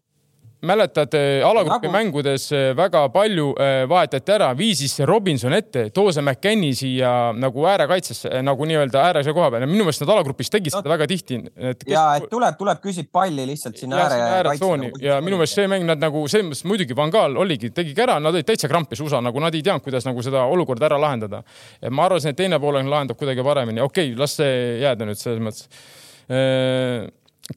[0.61, 6.21] mäletad äh, alagrupi mängudes äh, väga palju äh, vahetati ära, viisis Robinson ette, too see
[6.21, 9.69] McCanny siia nagu äärekaitsesse nagu nii-öelda äärese koha peale.
[9.69, 10.81] minu meelest nad alagrupis tegid no.
[10.81, 11.39] seda väga tihti.
[11.55, 11.85] Kes...
[11.87, 14.17] ja et tuleb, tuleb, küsib palli lihtsalt sinna ääre.
[14.39, 17.71] ääretsooni nagu ja minu meelest see mäng nad nagu selles mõttes muidugi Van Gaal oligi,
[17.75, 20.89] tegigi ära, nad olid täitsa krampis USA nagu nad ei teadnud, kuidas nagu seda olukorda
[20.89, 21.43] ära lahendada.
[21.89, 25.39] ma arvasin, et teine pool lahendab kuidagi paremini, okei okay,, las see jääda nüüd selles
[25.43, 25.71] mõttes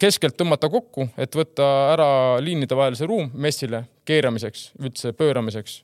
[0.00, 2.08] keskelt tõmmata kokku, et võtta ära
[2.40, 5.82] liinide vahel see ruum messile keeramiseks, üldse pööramiseks.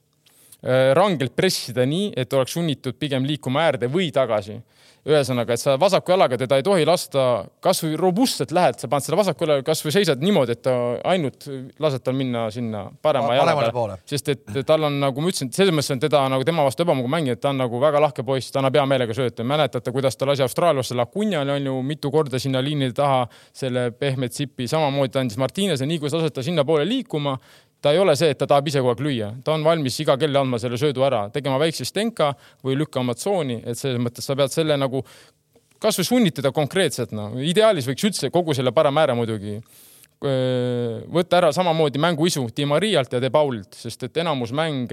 [0.59, 4.59] Äh, rangelt pressida nii, et oleks sunnitud pigem liikuma äärde või tagasi
[5.09, 7.25] ühesõnaga, et sa vasaku jalaga teda ei tohi lasta,
[7.65, 10.75] kasvõi robustselt lähed, sa paned selle vasaku jalaga, kasvõi seisad niimoodi, et ta
[11.13, 11.49] ainult
[11.81, 13.99] lased tal minna sinna parema jala peale.
[14.09, 17.13] sest et tal on, nagu ma ütlesin, selles mõttes on teda nagu tema vastu ebamugav
[17.17, 19.45] mängida, et ta on nagu väga lahke poiss, ta annab hea meelega sööta.
[19.45, 24.29] mäletate, kuidas ta lasi Austraaliasse Lacunale on ju mitu korda sinna liinide taha selle pehme
[24.29, 27.39] tsipi, samamoodi ta andis Martinese, nii kui sa lased ta sinnapoole liikuma,
[27.81, 30.17] ta ei ole see, et ta tahab ise kogu aeg lüüa, ta on valmis iga
[30.19, 32.33] kell andma selle söödu ära, tegema väikse stenka
[32.65, 35.05] või lükkama tsooni, et selles mõttes sa pead selle nagu
[35.83, 39.61] kasvõi sunnida konkreetselt, no ideaalis võiks üldse kogu selle parema ääre muidugi
[40.19, 44.91] võtta ära samamoodi mänguisu Di Marialt ja De Paulilt, sest et enamus mäng,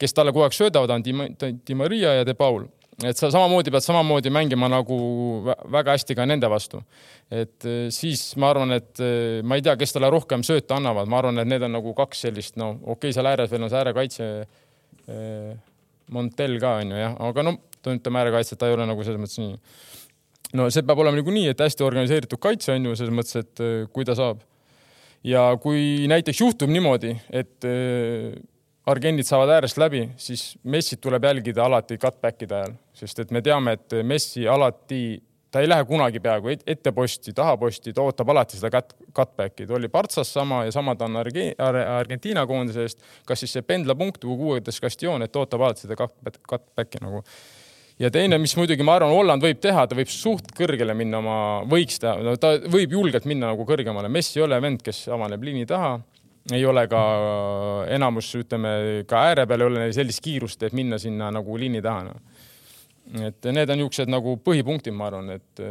[0.00, 2.66] kes talle kogu aeg söödavad, on Di Maria ja De Paul
[3.06, 4.96] et sa samamoodi pead samamoodi mängima nagu
[5.72, 6.82] väga hästi ka nende vastu.
[7.30, 11.08] et eh, siis ma arvan, et eh, ma ei tea, kes talle rohkem sööta annavad,
[11.08, 13.72] ma arvan, et need on nagu kaks sellist, no okei okay,, seal ääres veel on
[13.72, 14.30] see äärekaitse
[15.08, 15.58] eh,.
[16.10, 17.52] Montel ka on ju jah, aga no
[17.86, 19.52] ütleme äärekaitse, ta ei ole nagu selles mõttes nii.
[20.58, 23.62] no see peab olema niikuinii, et hästi organiseeritud kaitse on ju selles mõttes, et
[23.94, 24.40] kui ta saab
[25.26, 28.32] ja kui näiteks juhtub niimoodi, et äh,
[28.90, 33.76] argendid saavad äärest läbi, siis Messit tuleb jälgida alati cutback'ide ajal, sest et me teame,
[33.78, 38.58] et Messi alati, ta ei lähe kunagi peaaegu ette posti, taha posti, ta ootab alati
[38.58, 43.02] seda cut, cutback'i, ta oli Partsas sama ja sama ta on Arge, Argentiina koondise eest,
[43.26, 47.24] kas siis see pendlapunkt või kuues kastioon, et ootab alati seda cutback'i nagu.
[48.00, 51.34] Ja teine, mis muidugi ma arvan, Holland võib teha, ta võib suht kõrgele minna oma,
[51.68, 54.08] võiks teha, no ta võib julgelt minna nagu kõrgemale.
[54.08, 55.98] Messi ei ole vend, kes avaneb liini taha
[56.48, 57.00] ei ole ka
[57.92, 58.70] enamus, ütleme
[59.08, 62.16] ka ääre peal ei ole neil sellist kiirust, et minna sinna nagu liini taha no..
[63.26, 65.62] et need on niisugused nagu põhipunktid, ma arvan, et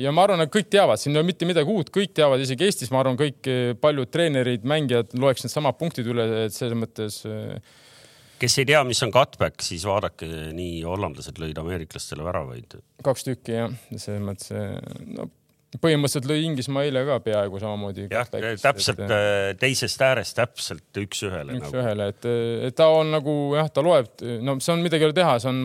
[0.00, 2.68] ja ma arvan, et kõik teavad, siin ei ole mitte midagi uut, kõik teavad, isegi
[2.68, 3.48] Eestis, ma arvan, kõik
[3.80, 7.22] paljud treenerid, mängijad loeks needsamad punktid üle, et selles mõttes
[8.40, 12.78] kes ei tea, mis on cutback, siis vaadake, nii hollandlased lõid ameeriklastele väravaid.
[13.04, 14.52] kaks tükki jah, selles mõttes
[15.16, 15.28] no
[15.78, 18.08] põhimõtteliselt lõi Inglismaa eile ka peaaegu samamoodi.
[18.10, 21.60] jah, täpselt et, äh, teisest äärest täpselt üks-ühele.
[21.60, 24.10] üks-ühele nagu., et, et ta on nagu jah, ta loeb,
[24.42, 25.60] no see on midagi ei ole teha, see on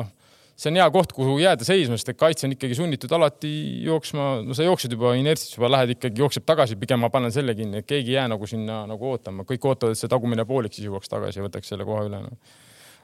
[0.00, 0.08] noh,
[0.56, 3.50] see on hea koht, kuhu jääda seisma, sest et kaitse on ikkagi sunnitud alati
[3.84, 7.56] jooksma, no sa jooksed juba inertsis, juba lähed ikkagi, jookseb tagasi, pigem ma panen selle
[7.58, 10.76] kinni, et keegi ei jää nagu sinna nagu ootama, kõik ootavad, et see tagumine poolik
[10.76, 12.38] siis jõuaks tagasi ja võtaks selle koha üle no..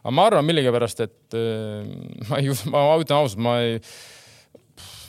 [0.04, 1.90] aga ma arvan millegipärast, et äh,
[2.30, 3.76] ma ei, ma ütlen ausalt, ma ei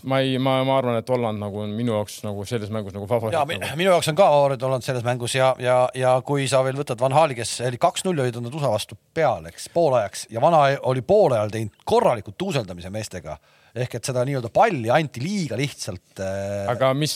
[0.09, 3.07] ma ei, ma, ma arvan, et Holland nagu on minu jaoks nagu selles mängus nagu
[3.09, 3.37] favoriit.
[3.37, 3.77] Nagu.
[3.79, 7.01] minu jaoks on ka favoriit Holland selles mängus ja, ja, ja kui sa veel võtad
[7.01, 11.03] Van Hali, kes oli kaks-null olid nad USA vastu peal, eks poolajaks ja vana oli
[11.05, 13.37] poole ajal teinud korralikult tuuseldamise meestega
[13.71, 16.19] ehk et seda nii-öelda palli anti liiga lihtsalt.
[16.19, 17.15] Äh, aga mis,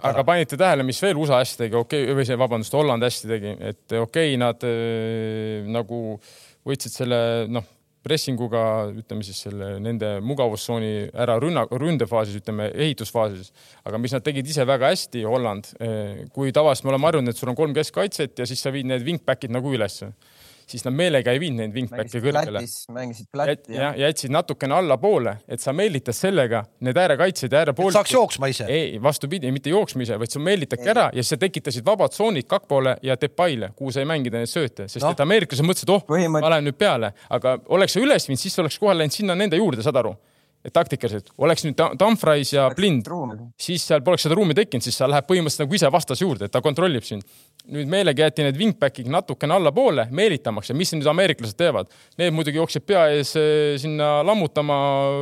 [0.00, 3.30] aga panite tähele, mis veel USA hästi tegi, okei okay,, või see, vabandust, Holland hästi
[3.30, 6.02] tegi, et okei okay,, nad äh, nagu
[6.66, 7.70] võtsid selle noh
[8.02, 8.64] pressinguga,
[8.98, 13.52] ütleme siis selle nende mugavustsooni ära rünna, ründefaasis, ütleme ehitusfaasis.
[13.84, 17.38] aga mis nad tegid ise väga hästi, Holland, eh, kui tavaliselt me oleme harjunud, et
[17.38, 20.12] sul on kolm keskkaitset ja siis sa viid need wingback'id nagu ülesse
[20.72, 22.62] siis nad meelega ei viinud neid wingback'e kõrgele.
[22.96, 27.98] mängisid flat'i ja, ja jätsid natukene allapoole, et sa meelitad sellega need äärekaitsjad ja äärepoolikud.
[27.98, 28.66] saaks jooksma ise.
[28.68, 32.96] ei, vastupidi, mitte jooksma ise, vaid sa meelitadki ära ja sa tekitasid vabad tsoonid Kakpole
[33.02, 35.14] ja Depaile, kuhu sai mängida neid sööte, sest no.
[35.14, 38.58] et ameeriklased mõtlesid, oh Põhimõtt..., ma lähen nüüd peale, aga oleks sa üles viinud, siis
[38.62, 40.16] oleks kohe läinud sinna nende juurde, saad aru
[40.62, 43.08] et taktikaliselt oleks nüüd Dumfries ja Blind,
[43.60, 46.54] siis seal poleks seda ruumi tekkinud, siis sa läheb põhimõtteliselt nagu ise vastase juurde, et
[46.54, 47.26] ta kontrollib sind.
[47.72, 51.90] nüüd meelega jäeti need wingback'id natukene allapoole meelitamaks ja mis nüüd ameeriklased teevad?
[52.18, 54.78] Need muidugi jooksid pea ees eh, sinna lammutama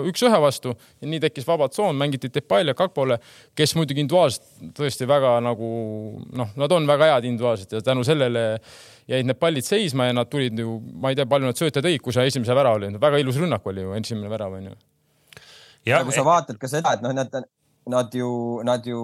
[0.08, 3.18] üks-ühe vastu ja nii tekkis vaba tsoon, mängiti Depay ja Kakpole,
[3.56, 5.68] kes muidugi individuaalselt tõesti väga nagu
[6.36, 8.46] noh, nad on väga head individuaalselt ja tänu sellele
[9.10, 12.00] jäid need pallid seisma ja nad tulid ju, ma ei tea, palju nad sööte tõid,
[12.00, 14.78] kui see esimese värav oli, väga ilus rünnak oli ju, esimene värav on ju
[15.86, 17.34] ja kui sa vaatad ka seda, et noh, nad,
[17.90, 18.30] nad ju,
[18.66, 19.00] nad ju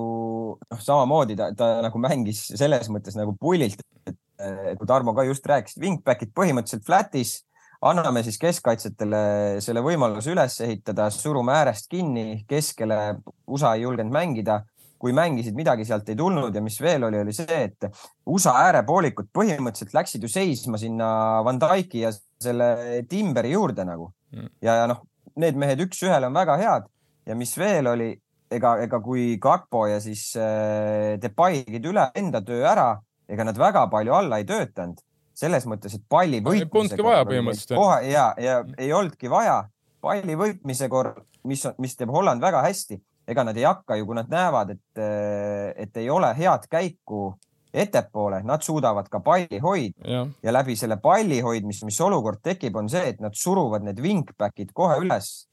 [0.58, 5.46] noh, samamoodi ta, ta nagu mängis selles mõttes nagu pullilt, et kui Tarmo ka just
[5.48, 7.38] rääkis, wingback'id põhimõtteliselt flat'is,
[7.86, 9.20] anname siis keskkaitsjatele
[9.64, 14.62] selle võimaluse üles ehitada, surume äärest kinni, keskele USA ei julgenud mängida
[15.00, 17.88] kui mängisid, midagi sealt ei tulnud ja mis veel oli, oli see, et
[18.32, 21.08] USA äärepoolikud põhimõtteliselt läksid ju seisma sinna
[21.44, 22.70] Van Dyke'i ja selle
[23.08, 24.48] Timberi juurde nagu mm.
[24.64, 25.02] ja, ja noh,
[25.40, 26.86] need mehed üks-ühele on väga head
[27.26, 28.10] ja mis veel oli,
[28.52, 32.92] ega, ega kui Kakpo ja siis äh, Depay tegid üle enda töö ära,
[33.28, 35.02] ega nad väga palju alla ei töötanud.
[35.36, 36.70] selles mõttes, et palli võitmisega.
[36.72, 37.76] Polnudki vaja põhimõtteliselt.
[37.76, 39.66] kohe ja, ja ei olnudki vaja
[40.00, 42.96] palli võitmise korral, mis, mis teeb Holland väga hästi,
[43.28, 47.34] ega nad ei hakka ju, kui nad näevad, et, äh, et ei ole head käiku
[47.76, 50.22] ettepoole, nad suudavad ka palli hoida ja.
[50.42, 54.72] ja läbi selle palli hoidmise, mis olukord tekib, on see, et nad suruvad need wingback'id
[54.76, 55.46] kohe üles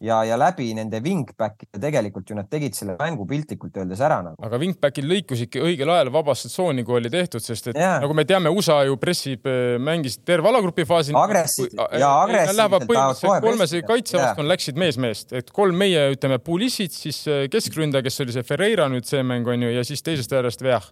[0.00, 4.38] ja, ja läbi nende wingback'ide tegelikult ju nad tegid selle mängu piltlikult öeldes ära nagu.
[4.46, 7.98] aga wingback'id lõikusidki õigel ajal vabasse tsooni, kui oli tehtud, sest et yeah.
[8.02, 11.14] nagu me teame, USA ju pressib, äh, mängis terve alagrupi faasi.
[11.16, 12.88] agressiivselt ja agressiivselt.
[12.88, 14.52] põhimõtteliselt kolmese kaitsevastkond yeah.
[14.54, 18.88] läksid mees meest, et kolm meie, ütleme, Pulissit, siis äh, keskründaja, kes oli see Ferreira
[18.92, 20.86] nüüd see mäng on ju, ja siis teisest äärest Veah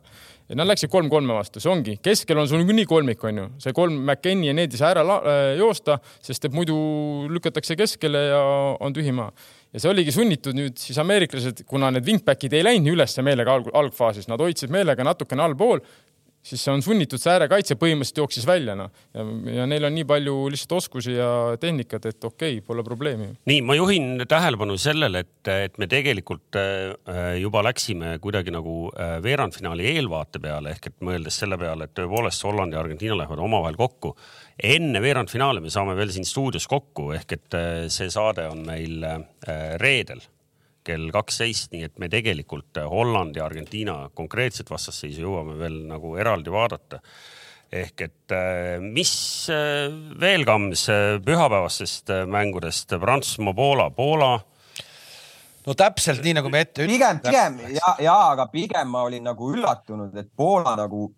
[0.48, 3.76] ja nad läksid kolm-kolme vastu, see ongi, keskel on sul niikuinii kolmik, on ju, see
[3.76, 6.76] kolm McKennie ja need ei saa ära äh, joosta, sest et muidu
[7.32, 8.42] lükatakse keskele ja
[8.80, 9.30] on tühi maa.
[9.72, 13.68] ja see oligi sunnitud nüüd siis ameeriklased, kuna need wingback'id ei läinud üles meelega alg
[13.76, 15.84] algfaasis, nad hoidsid meelega natukene allpool
[16.48, 18.92] siis see on sunnitud, see äärekaitse põhimõtteliselt jooksis välja, noh.
[19.52, 21.30] ja, neil on nii palju lihtsalt oskusi ja
[21.60, 23.30] tehnikat, et okei okay,, pole probleemi.
[23.48, 29.18] nii, ma juhin tähelepanu sellele, et, et me tegelikult äh, juba läksime kuidagi nagu äh,
[29.24, 33.78] veerandfinaali eelvaate peale ehk et mõeldes selle peale, et tõepoolest Holland ja Argentiina lähevad omavahel
[33.78, 34.16] kokku.
[34.58, 39.04] enne veerandfinaali me saame veel siin stuudios kokku ehk et äh, see saade on meil
[39.78, 40.20] reedel
[40.88, 46.54] kell kaksteist, nii et me tegelikult Holland ja Argentiina konkreetset vastasseisu jõuame veel nagu eraldi
[46.54, 47.02] vaadata
[47.68, 49.12] ehk et äh, mis
[49.52, 49.88] äh,
[50.20, 54.32] veel kams äh, pühapäevastest mängudest Prantsusmaa, Poola, Poola?
[55.66, 57.20] no täpselt nii, nagu me ette ütlesime.
[57.20, 61.10] pigem, pigem ja, ja aga pigem ma olin nagu üllatunud, et Poola nagu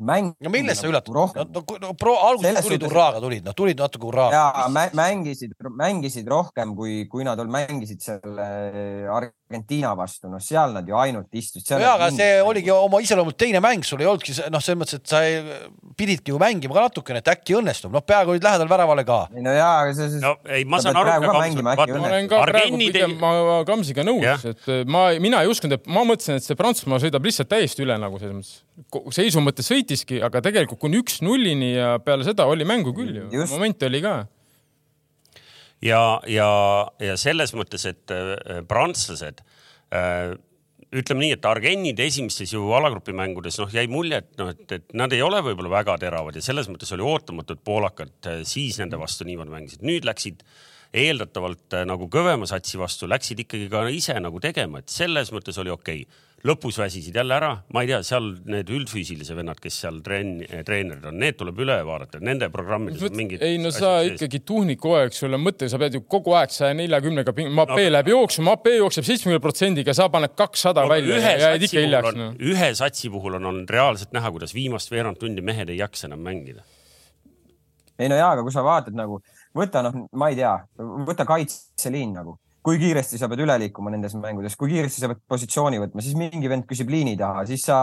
[0.00, 0.32] mäng.
[0.40, 1.14] no millest sa üllatud?
[1.14, 4.44] no, no, no pro, alguses tulid hurraaga tulid, noh tulid natuke hurraaga.
[4.68, 8.48] ja mängisid, mängisid rohkem, kui, kui nad mängisid selle
[9.48, 11.70] Argentiina vastu, noh seal nad ju ainult istusid.
[11.80, 15.08] ja, aga see oligi oma iseloomult teine mäng, sul ei olnudki noh, selles mõttes, et
[15.08, 15.38] sa ei,
[15.96, 19.22] pididki ju mängima ka natukene, et äkki õnnestub, noh peaaegu olid lähedal väravale ka.
[19.32, 20.20] no ja, aga see, see.
[20.20, 21.32] no ei, ma saan aru.
[21.64, 23.32] ma olen ka praegu pigem ma
[23.68, 27.48] Kamsiga nõus, et ma, mina ei uskunud, et ma mõtlesin, et see Prantsusmaa sõidab lihtsalt
[27.48, 29.16] täiesti üle nagu selles mõttes.
[29.16, 33.48] seisu mõttes sõitiski, aga tegelikult kuni üks nullini ja peale seda oli mängu küll ju,
[33.48, 34.18] momente oli ka
[35.84, 36.50] ja, ja,
[37.02, 39.42] ja selles mõttes, et äh, prantslased
[39.94, 40.36] äh,
[40.88, 44.96] ütleme nii, et Argenid esimestes ju alagrupi mängudes noh, jäi mulje, et noh, et, et
[44.96, 48.80] nad ei ole võib-olla väga teravad ja selles mõttes oli ootamatu, et poolakad äh, siis
[48.80, 49.84] nende vastu niimoodi mängisid.
[49.86, 50.44] nüüd läksid
[50.94, 55.74] eeldatavalt nagu kõvema satsi vastu, läksid ikkagi ka ise nagu tegema, et selles mõttes oli
[55.74, 59.98] okei okay lõpus väsisid jälle ära, ma ei tea, seal need üldfüüsilise vennad, kes seal
[60.06, 63.42] trenn, treenerid on, need tuleb üle vaadata, nende programmides on mingid.
[63.42, 66.76] ei no sa ikkagi tuhniku aeg, sul on mõte, sa pead ju kogu aeg saja
[66.78, 71.34] neljakümnega, Mapee no, läheb jooksma, Mapee jookseb seitsmekümne protsendiga, sa paned kakssada no, välja ja
[71.48, 72.30] jääd ikka hiljaks no..
[72.52, 76.22] ühe satsi puhul on, on reaalselt näha, kuidas viimast veerand tundi mehed ei jaksa enam
[76.22, 76.62] mängida.
[77.98, 79.18] ei no jaa, aga kui sa vaatad nagu,
[79.58, 80.54] võta noh, ma ei tea,
[81.08, 82.38] võta kaitseliin nagu.
[82.64, 86.18] Kui kiiresti sa pead üle liikuma nendes mängudes, kui kiiresti sa pead positsiooni võtma, siis
[86.18, 87.78] mingi vend küsib liini taha, siis sa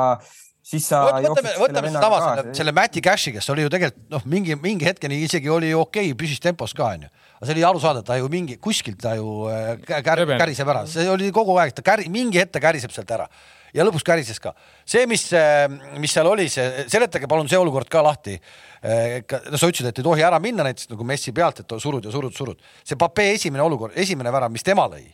[0.66, 4.24] siis sa Võt, võtame, võtame sedasama selle, selle Mati Cashi, kes oli ju tegelikult noh,
[4.30, 7.10] mingi, mingi hetkeni isegi oli ju okei okay,, püsis tempos ka onju.
[7.38, 10.86] aga see oli aru saada, ta ju mingi kuskilt ta ju äh, kär, käriseb ära,
[10.90, 13.30] see oli kogu aeg, ta käri, mingi hetk ta käriseb sealt ära
[13.76, 14.54] ja lõpuks kärises ka.
[14.86, 15.68] see, mis, äh,
[16.00, 18.40] mis seal oli, see, seletage palun see olukord ka lahti.
[18.86, 19.20] Äh,
[19.52, 22.16] no sa ütlesid, et ei tohi ära minna näiteks nagu messi pealt, et surud ja
[22.16, 22.74] surud, surud.
[22.84, 25.06] see Pape esimene olukord, esimene värav, mis tema lõi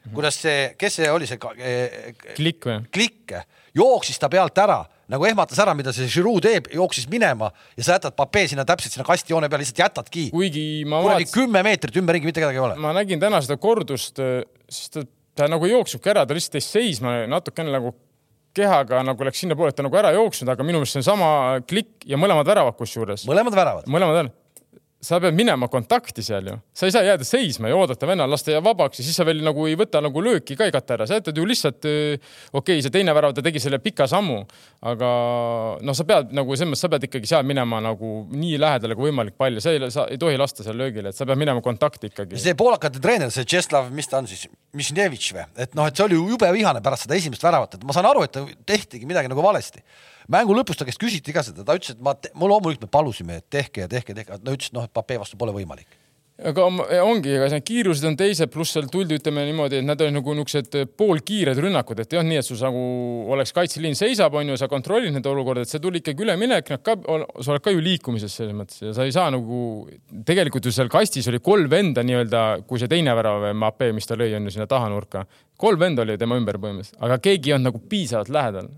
[0.00, 0.14] Mhm.
[0.16, 2.76] kuidas see, kes see oli, see eh, klikk või?
[2.94, 3.34] klikk,
[3.76, 4.78] jooksis ta pealt ära,
[5.12, 8.94] nagu ehmatas ära, mida see Giroud teeb, jooksis minema ja sa jätad Papee sinna täpselt
[8.94, 10.30] sinna kastijoone peale, lihtsalt jätadki.
[10.32, 11.34] kuigi ma vaatasin.
[11.34, 12.78] kümme meetrit ümberringi, mitte kedagi ei ole.
[12.80, 14.22] ma nägin täna seda kordust,
[14.72, 15.04] siis ta,
[15.38, 17.94] ta nagu jooksibki ära, ta lihtsalt jäi seisma natukene nagu
[18.56, 21.30] kehaga nagu läks sinnapoole, et ta nagu ära jooksnud, aga minu meelest see on sama
[21.70, 23.26] klikk ja mõlemad väravad kusjuures.
[23.30, 23.90] mõlemad väravad?
[23.90, 24.36] mõlemad väravad
[25.00, 28.52] sa pead minema kontakti seal ju, sa ei saa jääda seisma ja oodata vennal, lasta
[28.52, 29.00] jääb vabaks.
[29.00, 31.40] Ja siis sa veel nagu ei võta nagu lööki ka ei kata ära, sa jätad
[31.40, 32.18] ju lihtsalt, okei
[32.60, 34.42] okay,, see teine värav, ta tegi selle pika sammu,
[34.92, 35.12] aga
[35.80, 39.08] noh, sa pead nagu selles mõttes, sa pead ikkagi seal minema nagu nii lähedale kui
[39.08, 42.12] võimalik palli, sa ei, sa ei tohi lasta seal löögile, et sa pead minema kontakti
[42.12, 42.36] ikkagi.
[42.40, 44.44] see poolakate treener, see Tšeslav, mis ta on siis,
[44.76, 47.88] Mišnevitš või, et noh, et see oli ju jube vihane pärast seda esimest väravat, et
[47.88, 48.36] ma saan aru, et
[48.68, 49.80] tehtigi midagi nagu valesti
[50.28, 53.40] mängu lõpus ta käest küsiti ka seda, ta ütles, et ma, ma loomulikult me palusime,
[53.40, 56.00] et tehke ja tehke, tehke, ta ütles, noh, et Pape vastu pole võimalik.
[56.40, 56.64] Aga
[57.04, 60.32] ongi, ega need kiirused on teised, pluss seal tuldi, ütleme niimoodi, et nad olid nagu
[60.38, 62.84] niisugused poolkiired rünnakud, et ei olnud nii, et sul nagu
[63.34, 66.84] oleks kaitseliin seisab, on ju, sa kontrollid neid olukordi, et see tuli ikkagi üleminek, nad
[66.86, 66.96] ka,
[67.44, 69.84] sa oled ka ju liikumises selles mõttes ja sa ei saa nagu,
[70.26, 74.16] tegelikult ju seal kastis oli kolm venda nii-öelda, kui see teine värav, Mbappe, mis ta
[74.16, 75.26] lõi, on ju sinna tahanurka,
[75.60, 78.72] kolm venda oli tema ümber põhimõtteliselt, aga keegi ei olnud nagu piisavalt lähedal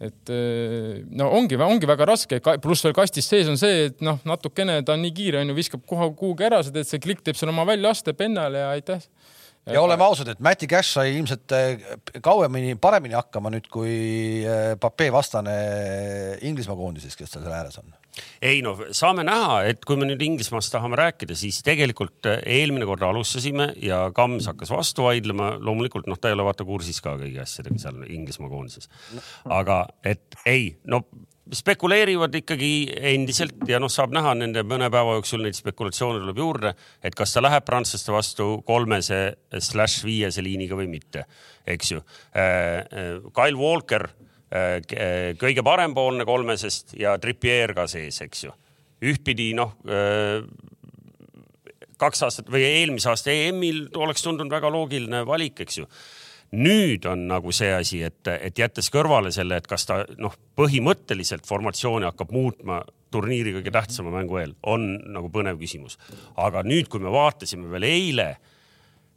[0.00, 4.16] et eh, no ongi, ongi väga raske, pluss veel kastis sees on see, et noh,
[4.28, 7.20] natukene ta on nii kiire, on ju, viskab kohe kuhugi ära, sa teed see klikk
[7.26, 9.04] teeb seal oma väljaaste pennale ja aitäh.
[9.68, 11.84] ja oleme ausad, et Mati Cash sai ilmselt eh,
[12.24, 13.96] kauemini, paremini hakkama nüüd kui
[14.40, 15.56] eh, Pape vastane
[16.48, 17.92] Inglismaa koondises, kes tal seal ääres on
[18.42, 22.88] ei noh, saame näha, et kui me nüüd Inglismaast tahame rääkida, siis tegelikult äh, eelmine
[22.88, 25.52] kord alustasime ja Kams hakkas vastu vaidlema.
[25.60, 28.90] loomulikult noh, ta ei ole vaata kursis ka kõigi asjadega seal Inglismaa koondises.
[29.48, 31.04] aga et ei, no
[31.52, 32.70] spekuleerivad ikkagi
[33.10, 37.34] endiselt ja noh, saab näha nende mõne päeva jooksul neid spekulatsioone tuleb juurde, et kas
[37.34, 39.20] ta läheb prantslaste vastu kolmese
[39.58, 41.24] slaš viiese liiniga või mitte,
[41.66, 42.02] eks ju.
[42.34, 42.44] Äh,
[42.86, 44.08] äh, Kyle Walker
[44.50, 48.54] kõige parempoolne kolmesest ja Trippier ka sees, eks ju.
[49.06, 50.42] ühtpidi noh, äh,
[52.00, 55.86] kaks aastat või eelmise aasta EM-il oleks tundunud väga loogiline valik, eks ju
[56.50, 61.46] nüüd on nagu see asi, et, et jättes kõrvale selle, et kas ta noh, põhimõtteliselt
[61.46, 62.80] formatsiooni hakkab muutma
[63.14, 65.98] turniiri kõige tähtsama mängu eel, on nagu põnev küsimus.
[66.36, 68.28] aga nüüd, kui me vaatasime veel eile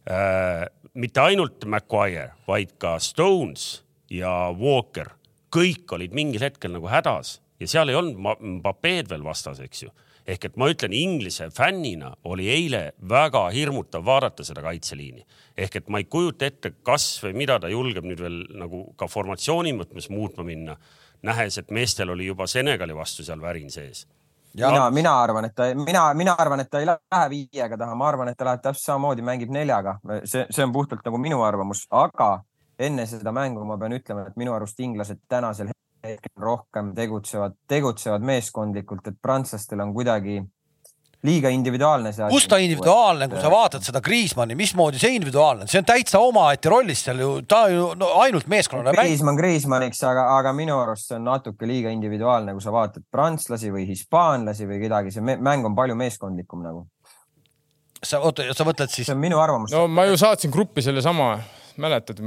[0.10, 5.10] äh, mitte ainult Maguire, vaid ka Stones ja Walker
[5.54, 9.92] kõik olid mingil hetkel nagu hädas ja seal ei olnud Mbapped veel vastas, eks ju.
[10.28, 15.25] ehk et ma ütlen, Inglise fännina oli eile väga hirmutav vaadata seda kaitseliini.
[15.58, 19.08] ehk et ma ei kujuta ette, kas või mida ta julgeb nüüd veel nagu ka
[19.08, 20.77] formatsiooni mõttes muutma minna,
[21.21, 24.08] nähes, et meestel oli juba Senegali vastu seal värin sees
[24.54, 24.69] Ja...
[24.69, 28.08] mina, mina arvan, et ta, mina, mina arvan, et ta ei lähe viiega taha, ma
[28.08, 29.96] arvan, et ta läheb täpselt samamoodi, mängib neljaga.
[30.25, 32.44] see, see on puhtalt nagu minu arvamus, aga
[32.80, 35.69] enne seda mängu ma pean ütlema, et minu arust inglased tänasel
[36.04, 40.42] hetkel rohkem tegutsevad, tegutsevad meeskondlikult, et prantslastel on kuidagi
[41.24, 42.36] liiga individuaalne see asi.
[42.36, 46.71] kus ta individuaalne, kui sa vaatad seda Kriismanni, mismoodi see individuaalne, see on täitsa omaette
[46.71, 48.96] rollis seal ju, ta ju no, ainult meeskonnale.
[48.98, 53.71] Kriismann Kriismanniks, aga, aga minu arust see on natuke liiga individuaalne, kui sa vaatad prantslasi
[53.71, 56.88] või hispaanlasi või kedagi, see mäng on palju meeskondlikum nagu.
[58.04, 59.08] sa, oota, sa mõtled siis?
[59.08, 59.71] see on minu arvamus.
[59.71, 61.38] no ma ju saatsin gruppi sellesama,
[61.80, 62.19] mäletad?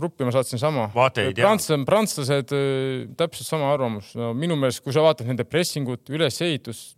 [0.00, 0.88] Gruppi ma saatsin sama.
[1.36, 2.54] prantslased, prantslased
[3.20, 4.32] täpselt sama arvamus no,.
[4.36, 6.96] minu meelest, kui sa vaatad nende pressingut, ülesehitust,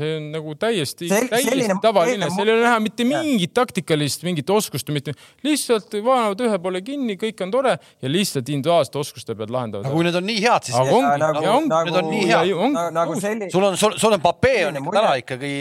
[0.00, 4.90] see on nagu täiesti, täiesti tavaline, seal ei ole näha mitte mingit taktikalist, mingit oskust,
[4.94, 5.14] mitte
[5.46, 9.88] lihtsalt vaevavad ühe poole kinni, kõik on tore ja lihtsalt individuaalsete oskuste pealt lahendavad.
[9.88, 10.78] aga kui need on nii head, siis.
[10.80, 12.94] ongi, nagu, ja ongi, need on nii head.
[12.96, 13.50] nagu selline.
[13.52, 15.52] sul on, sul, sul on Papee on ikka täna ikkagi.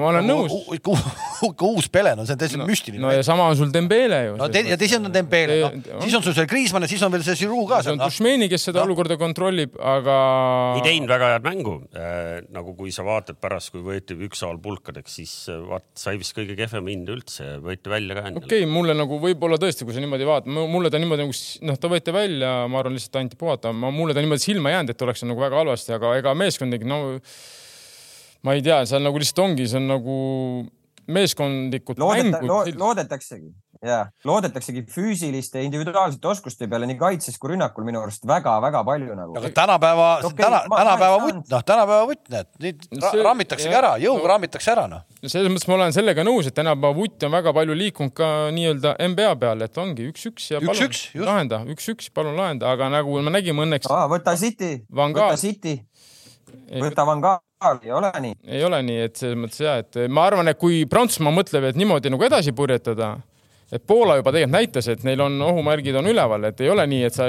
[0.00, 0.56] ma olen nõus.
[1.72, 3.02] uus pele, no see on täiesti müstiline.
[3.02, 4.36] no ja sama on sul Dembele ju.
[4.38, 7.12] no te, ja teised on Dembele, no siis on sul see Kriismann ja siis on
[7.14, 7.82] veel see Giroud ka.
[7.84, 10.16] see on Dušmeni, kes seda olukorda kontrollib, aga.
[10.78, 15.16] ei teinud väga head mängu äh,, nagu kui sa vaatad pärast kui võeti ükshaaval pulkadeks,
[15.20, 18.46] siis äh, vaat sai vist kõige kehvem hind üldse, võeti välja ka endale.
[18.46, 21.80] okei okay,, mulle nagu võib-olla tõesti, kui sa niimoodi vaatad, mulle ta niimoodi nagu noh,
[21.80, 25.26] ta võeti välja, ma arvan, lihtsalt anti puhata, mulle ta niimoodi silma jäänud, et oleks
[25.28, 27.02] nagu väga halvasti, aga ega meeskond ikkagi no
[28.46, 30.16] ma ei tea, seal nagu lihtsalt ongi, see on nagu
[31.12, 32.62] meeskondlikud Loodeta, mängud lo,.
[32.86, 33.50] loodetaksegi
[33.82, 39.34] ja loodetaksegi füüsiliste individuaalsete oskuste peale nii kaitses kui rünnakul minu arust väga-väga palju nagu.
[39.40, 44.22] aga tänapäeva okay,, täna, tänapäeva võtt, noh, tänapäeva võtt, näed, neid see, rammitaksegi ära, jõuga
[44.22, 45.04] no, rammitakse ära, noh.
[45.24, 48.94] selles mõttes ma olen sellega nõus, et tänapäeva vutt on väga palju liikunud ka nii-öelda
[49.10, 53.18] NBA peale, et ongi üks-üks ja üks, palun üks, lahenda, üks-üks, palun lahenda, aga nagu
[53.18, 53.90] me nägime õnneks.
[54.14, 55.80] võta City, võta City,
[56.78, 58.38] võta Van Gaal ei ole nii.
[58.46, 61.78] ei ole nii, et selles mõttes ja, et ma arvan, et kui Prantsusmaa mõtleb, et
[61.78, 63.16] niimoodi nagu edasi purjetada
[63.72, 67.02] et Poola juba tegelikult näitas, et neil on ohumärgid on üleval, et ei ole nii,
[67.08, 67.28] et sa,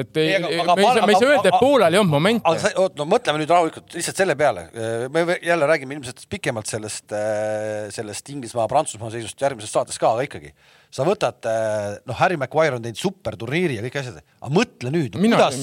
[0.00, 2.44] et ei, ei, aga, me, me ei saa öelda, et Poolal ei olnud momenti.
[2.50, 4.66] aga sa, oot, no mõtleme nüüd rahulikult lihtsalt selle peale.
[5.14, 7.14] me jälle räägime ilmselt pikemalt sellest,
[7.94, 10.50] sellest Inglismaa-Prantsusmaa seisust järgmises saates ka, aga ikkagi
[10.94, 15.16] sa võtad, äh, noh, Harry Maguire on teinud superturniiri ja kõik asjad, aga mõtle nüüd,
[15.18, 15.56] kuidas,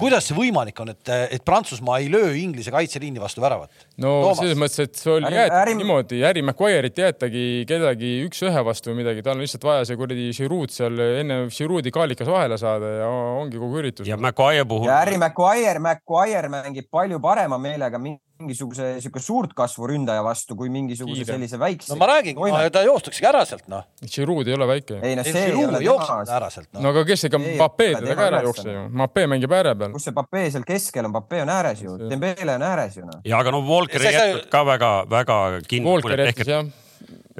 [0.00, 3.70] kuidas see võimalik on, et, et Prantsusmaa ei löö Inglise kaitseliini vastu väravat?
[4.02, 4.40] no Toomas.
[4.40, 5.76] selles mõttes, et see oli jäeti Harry...
[5.78, 10.26] niimoodi, Harry Maguire'it jäetagi kedagi üks-ühe vastu või midagi, tal on lihtsalt vaja see kuradi
[10.34, 14.10] Giroud seal enne Giroudi kaalikas vahele saada ja ongi kogu üritus.
[14.10, 14.90] ja Maguire puhul.
[14.90, 18.02] ja Harry Maguire, Maguire mängib palju parema meelega
[18.42, 21.36] mingisuguse sihuke suurt kasvu ründaja vastu kui mingisuguse Kiire.
[21.36, 21.92] sellise väikse.
[21.92, 23.86] no ma räägingi, ta joostaksegi ära sealt noh.
[24.02, 24.98] Giroud ei ole väike.
[25.02, 26.18] ei no see ei, ei ole tema.
[26.36, 26.84] ära sealt no..
[26.84, 29.96] no aga kes ega Mbappé teda ka ära ei jookse ju, Mbappé mängib ääre peal.
[29.96, 33.20] kus see Mbappé seal keskel on, Mbappé on ääres ju, Dembele on ääres ju noh.
[33.28, 36.14] ja aga no Walker ei jätnud ka väga-väga kindlalt.
[36.28, 36.80] ehk et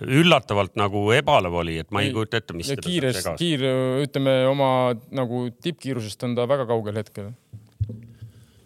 [0.02, 3.64] üllatavalt nagu ebalev oli, et ma ei kujuta ette, mis kiires, kiir,
[4.02, 4.68] ütleme oma
[5.14, 7.32] nagu tippkiirusest on ta väga kaugel hetkel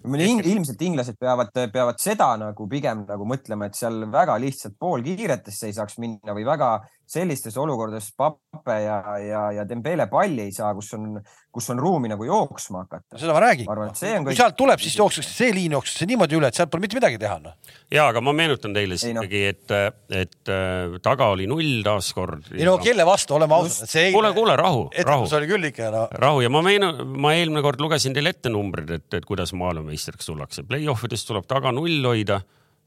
[0.07, 5.76] ilmselt inglased peavad, peavad seda nagu pigem nagu mõtlema, et seal väga lihtsalt poolkiiretesse ei
[5.76, 6.70] saaks minna või väga
[7.07, 11.20] sellistes olukordades Pape ja, ja, ja Dembele palli ei saa, kus on,
[11.54, 13.18] kus on ruumi nagu jooksma hakata.
[13.20, 13.68] seda ma räägin.
[13.68, 13.92] kui
[14.26, 14.38] kõik...
[14.38, 17.38] sealt tuleb, siis jookstakse, see liin jookstakse niimoodi üle, et sealt pole mitte midagi teha
[17.44, 17.54] no..
[17.94, 19.76] ja, aga ma meenutan teile siis ikkagi, et,
[20.24, 22.50] et äh, taga oli null taaskord.
[22.57, 23.92] ei no kelle vastu, oleme ausad.
[24.14, 25.30] kuule, kuule, rahu, rahu.
[25.38, 26.04] oli küll ikka no..
[26.26, 30.26] rahu ja ma meenan, ma eelmine kord lugesin teile ette numbrid, et, et kuidas maailmameistriks
[30.26, 30.66] tullakse.
[30.66, 32.42] Play-off idest tuleb taga null hoida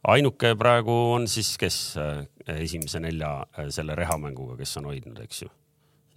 [0.07, 2.25] ainuke praegu on siis, kes äh,
[2.59, 5.55] esimese nelja äh, selle rehamänguga, kes on hoidnud, eks ju.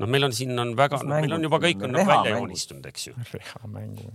[0.00, 3.04] Noh, meil on siin on väga, no, meil on juba kõik on välja joonistunud, eks
[3.06, 3.12] ju.
[3.28, 4.06] rehamängu,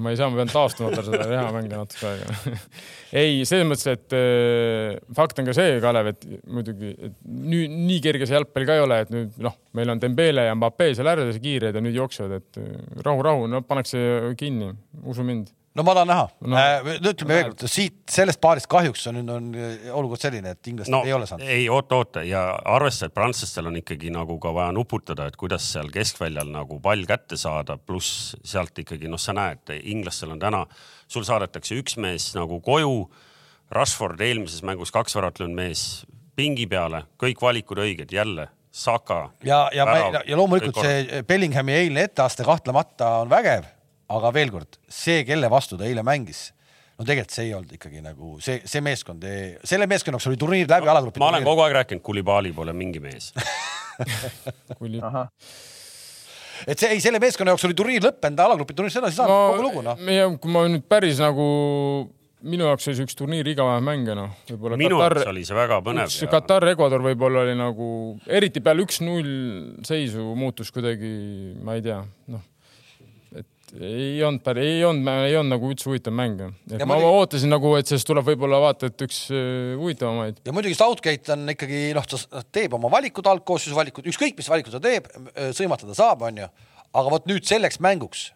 [0.00, 2.54] ma ei saa, ma pean taastama tal seda rehamänge natuke aega.
[3.20, 7.98] Ei, selles mõttes, et äh, fakt on ka see, Kalev, et muidugi et nüüd nii
[8.04, 11.12] kerge see jalgpall ka ei ole, et nüüd noh, meil on Dembele ja Mbappe seal
[11.12, 14.00] ääres kiired ja nüüd jooksevad, et rahu, rahu, no pannakse
[14.38, 14.70] kinni,
[15.04, 16.56] usu mind no ma tahan näha no,.
[16.56, 19.50] Äh, ütleme veel kord, siit sellest paarist kahjuks on, on
[19.98, 21.46] olukord selline, et inglased no, ei ole saanud.
[21.56, 25.68] ei oota, oota ja arvesta, et prantslastel on ikkagi nagu ka vaja nuputada, et kuidas
[25.74, 30.64] seal keskväljal nagu pall kätte saada, pluss sealt ikkagi noh, sa näed, inglastel on täna,
[31.08, 33.06] sul saadetakse üks mees nagu koju.
[33.74, 35.80] Rashford eelmises mängus kaks väravat löönud mees
[36.38, 38.46] pingi peale, kõik valikud õiged, jälle
[38.76, 39.30] Saka.
[39.44, 39.86] ja, ja,
[40.28, 43.64] ja loomulikult see Bellinghami eilne etteaste kahtlemata on vägev
[44.12, 46.50] aga veel kord, see, kelle vastu ta eile mängis,
[46.96, 49.24] no tegelikult see ei olnud ikkagi nagu see, see meeskond,
[49.66, 51.22] selle meeskonna jaoks oli turniir läbi alagrupi.
[51.22, 53.32] ma olen kogu aeg rääkinud, Kulibali pole mingi mees
[56.70, 59.80] et see ei, selle meeskonna jaoks oli turniir lõppenud, alagrupi turniirist edasi saanud, kogu lugu
[59.86, 59.96] noh.
[60.40, 61.46] kui ma nüüd päris nagu,
[62.46, 64.30] minu jaoks oli see üks turniir igapäev mänge noh.
[64.78, 66.08] minu Katar, jaoks oli see väga põnev.
[66.08, 66.32] Ja...
[66.32, 67.88] Katar, Ecuador võib-olla oli nagu,
[68.30, 69.30] eriti peale üks-null
[69.84, 71.16] seisu muutus kuidagi,
[71.60, 72.00] ma ei tea,
[72.32, 72.52] noh
[73.74, 76.42] ei olnud päris, ei olnud, ei olnud nagu üldse huvitav mäng.
[76.44, 80.38] ma, ma ootasin nagu, et sellest tuleb võib-olla vaata, et üks äh, huvitavamaid.
[80.46, 84.76] ja muidugi Southgate on ikkagi noh, ta teeb oma valikud, algkoosseisu valikud, ükskõik mis valikud
[84.76, 86.48] ta teeb, äh, sõimata ta saab, onju.
[86.96, 88.28] aga vot nüüd selleks mänguks,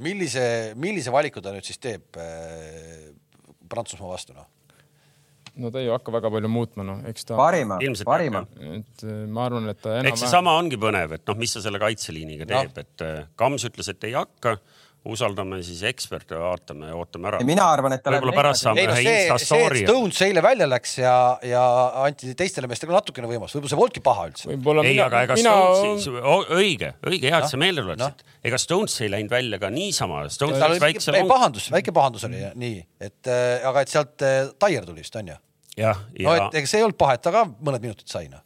[0.00, 0.46] millise,
[0.80, 3.12] millise valiku ta nüüd siis teeb äh,
[3.68, 4.48] Prantsusmaa vastu noh?
[5.60, 7.36] No ta ei hakka väga palju muutma, noh, eks ta.
[7.38, 8.44] parima, parima.
[8.58, 10.10] et äh, ma arvan, et ta enam-vähem.
[10.12, 13.66] eks seesama ongi põnev, et noh, mis sa selle kaitseliiniga teeb no., et äh, Kams
[13.68, 14.56] ütles, et ei hakka
[15.04, 17.40] usaldame siis eksperte, vaatame ja ootame ära.
[17.44, 19.82] mina arvan, et ta võib-olla pärast saame ühe Insta story.
[19.84, 21.64] Stones eile välja läks ja, ja
[22.04, 24.56] anti teistele meestele natukene võimalust, võib-olla see polnudki paha üldse.
[24.88, 25.54] ei, aga ega mina...
[25.80, 26.08] Stones,
[26.56, 28.36] õige, õige, hea, et sa meelde tuletasid no..
[28.50, 30.24] ega Stones ei läinud välja ka niisama.
[30.24, 35.20] Väike, pahandus, väike pahandus oli nii, et äh, aga et sealt äh, Taier tuli vist
[35.20, 35.36] onju
[35.76, 36.24] jah, ja.
[36.24, 38.42] no et ega see ei olnud paha, et ta ka mõned minutid sai noh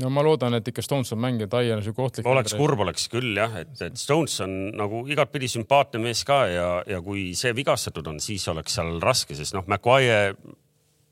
[0.00, 2.28] no ma loodan, et ikka Stones on mängija, Taier on siuke ohtlik.
[2.28, 6.68] oleks kurb, oleks küll jah, et, et Stones on nagu igatpidi sümpaatne mees ka ja,
[6.88, 10.32] ja kui see vigastatud on, siis oleks seal raske, sest noh, Maguire,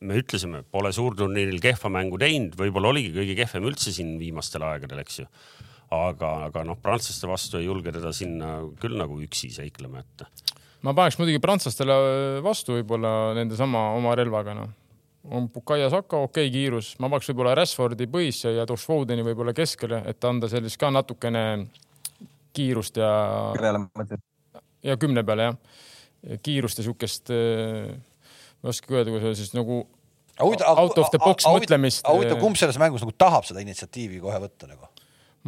[0.00, 5.02] me ütlesime, pole suurturniiril kehva mängu teinud, võib-olla oligi kõige kehvem üldse siin viimastel aegadel,
[5.04, 5.28] eks ju.
[5.92, 10.54] aga, aga noh, prantslaste vastu ei julge teda sinna küll nagu üksi seiklema, et.
[10.86, 14.76] ma paneks muidugi prantslastele vastu võib-olla nende sama oma relvaga noh
[15.28, 19.52] on Bukaia Saka okei okay, kiirus, ma paneks võib-olla Rashfordi põhisse ja tooks Fodeni võib-olla
[19.56, 21.44] keskele, et anda sellist ka natukene
[22.56, 23.10] kiirust ja.
[24.82, 25.58] ja kümne peale jah,
[26.44, 27.90] kiirust ja siukest, äh,
[28.60, 29.82] ma ei oskagi öelda, kuidas öelda siis nagu
[30.40, 32.06] out of the box mõtlemist.
[32.08, 34.88] huvitav, äh, kumb selles mängus nagu tahab seda initsiatiivi kohe võtta nagu?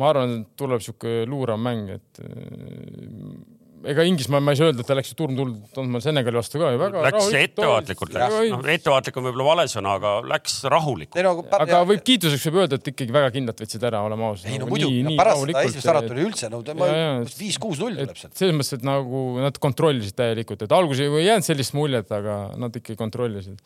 [0.00, 4.84] ma arvan, et tuleb sihuke luurav mäng, et äh, ega Inglismaa, ma ei saa öelda,
[4.84, 5.36] et ta läks ju turm
[5.74, 7.02] tundma Senegali vastu ka ju väga.
[7.06, 11.20] Läks ettevaatlikult, läks, noh ettevaatlik on võib-olla vale sõna, aga läks rahulikult.
[11.26, 14.50] No, aga ja, võib kiituseks võib öelda, et ikkagi väga kindlalt võtsid ära, oleme ausad.
[14.52, 18.36] ei no muidugi, pärast seda esimest ärat oli üldse, no viis-kuus-null tuleb sealt.
[18.38, 22.82] selles mõttes, et nagu nad kontrollisid täielikult, et alguses ei jäänud sellist muljet, aga nad
[22.82, 23.60] ikkagi kontrollisid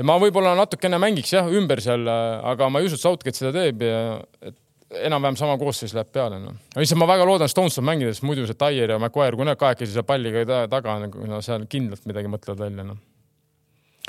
[0.00, 3.52] ja ma võib-olla natukene mängiks jah ümber seal, aga ma ei usu, et Southgate seda
[3.56, 4.02] teeb ja
[4.40, 4.56] et
[4.90, 6.56] enam-vähem sama koosseis läheb peale noh.
[6.76, 9.58] lihtsalt ma väga loodan, Stones saab mängida, sest muidu see Taier ja Maguire, kui nad
[9.60, 12.98] kahekesi seal palliga taga on, no seal kindlalt midagi mõtlevad välja noh.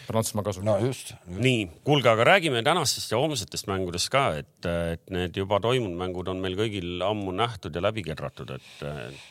[0.07, 0.65] Prantsusmaa kasuks.
[0.65, 1.27] no just, just..
[1.43, 6.32] nii, kuulge, aga räägime tänastest ja homsetest mängudest ka, et, et need juba toimunud mängud
[6.32, 9.21] on meil kõigil ammu nähtud ja läbi kerratud, et, et.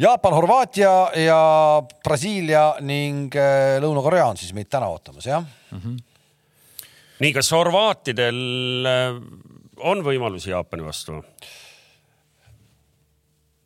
[0.00, 1.40] Jaapan, Horvaatia ja
[2.00, 5.82] Brasiilia ning äh, Lõuna-Korea on siis meid täna ootamas, jah mm?
[5.82, 5.98] -hmm.
[7.20, 8.40] nii, kas horvaatidel
[8.88, 9.20] äh,
[9.80, 11.22] on võimalusi Jaapani vastu?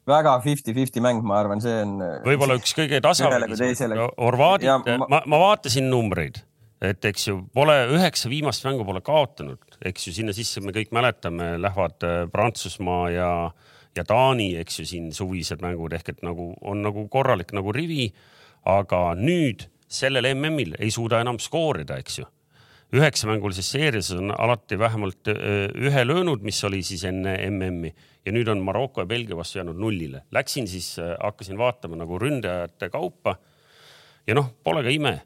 [0.08, 1.98] väga fifty-fifty mäng, ma arvan, see on.
[2.26, 3.86] võib-olla üks kõige tasapisi.
[4.18, 5.06] Horvaadid, ma...
[5.06, 6.40] ma, ma vaatasin numbreid,
[6.82, 10.90] et eks ju pole üheksa viimast mängu pole kaotanud, eks ju sinna sisse me kõik
[10.94, 13.30] mäletame, lähevad äh, Prantsusmaa ja,
[13.94, 18.12] ja Taani, eks ju siin suvised mängud ehk et nagu on nagu korralik nagu rivi.
[18.62, 22.26] aga nüüd sellel MM-il ei suuda enam skoorida, eks ju
[22.92, 27.92] üheksamängulises seerias on alati vähemalt ühe löönud, mis oli siis enne MM-i
[28.26, 30.22] ja nüüd on Maroko ja Belgia vastu jäänud nullile.
[30.30, 33.36] Läksin siis, hakkasin vaatama nagu ründajate kaupa.
[34.26, 35.20] ja noh, pole ka ime.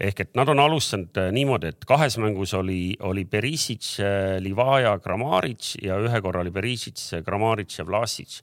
[0.00, 3.98] ehk et nad on alustanud niimoodi, et kahes mängus oli, oli Perisic,
[4.40, 8.40] Livaja, Kramaric ja ühe korra oli Perisic, Kramaric ja Vlasic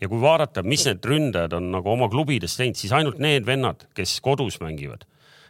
[0.00, 3.86] ja kui vaadata, mis need ründajad on nagu oma klubides teinud, siis ainult need vennad,
[3.94, 5.04] kes kodus mängivad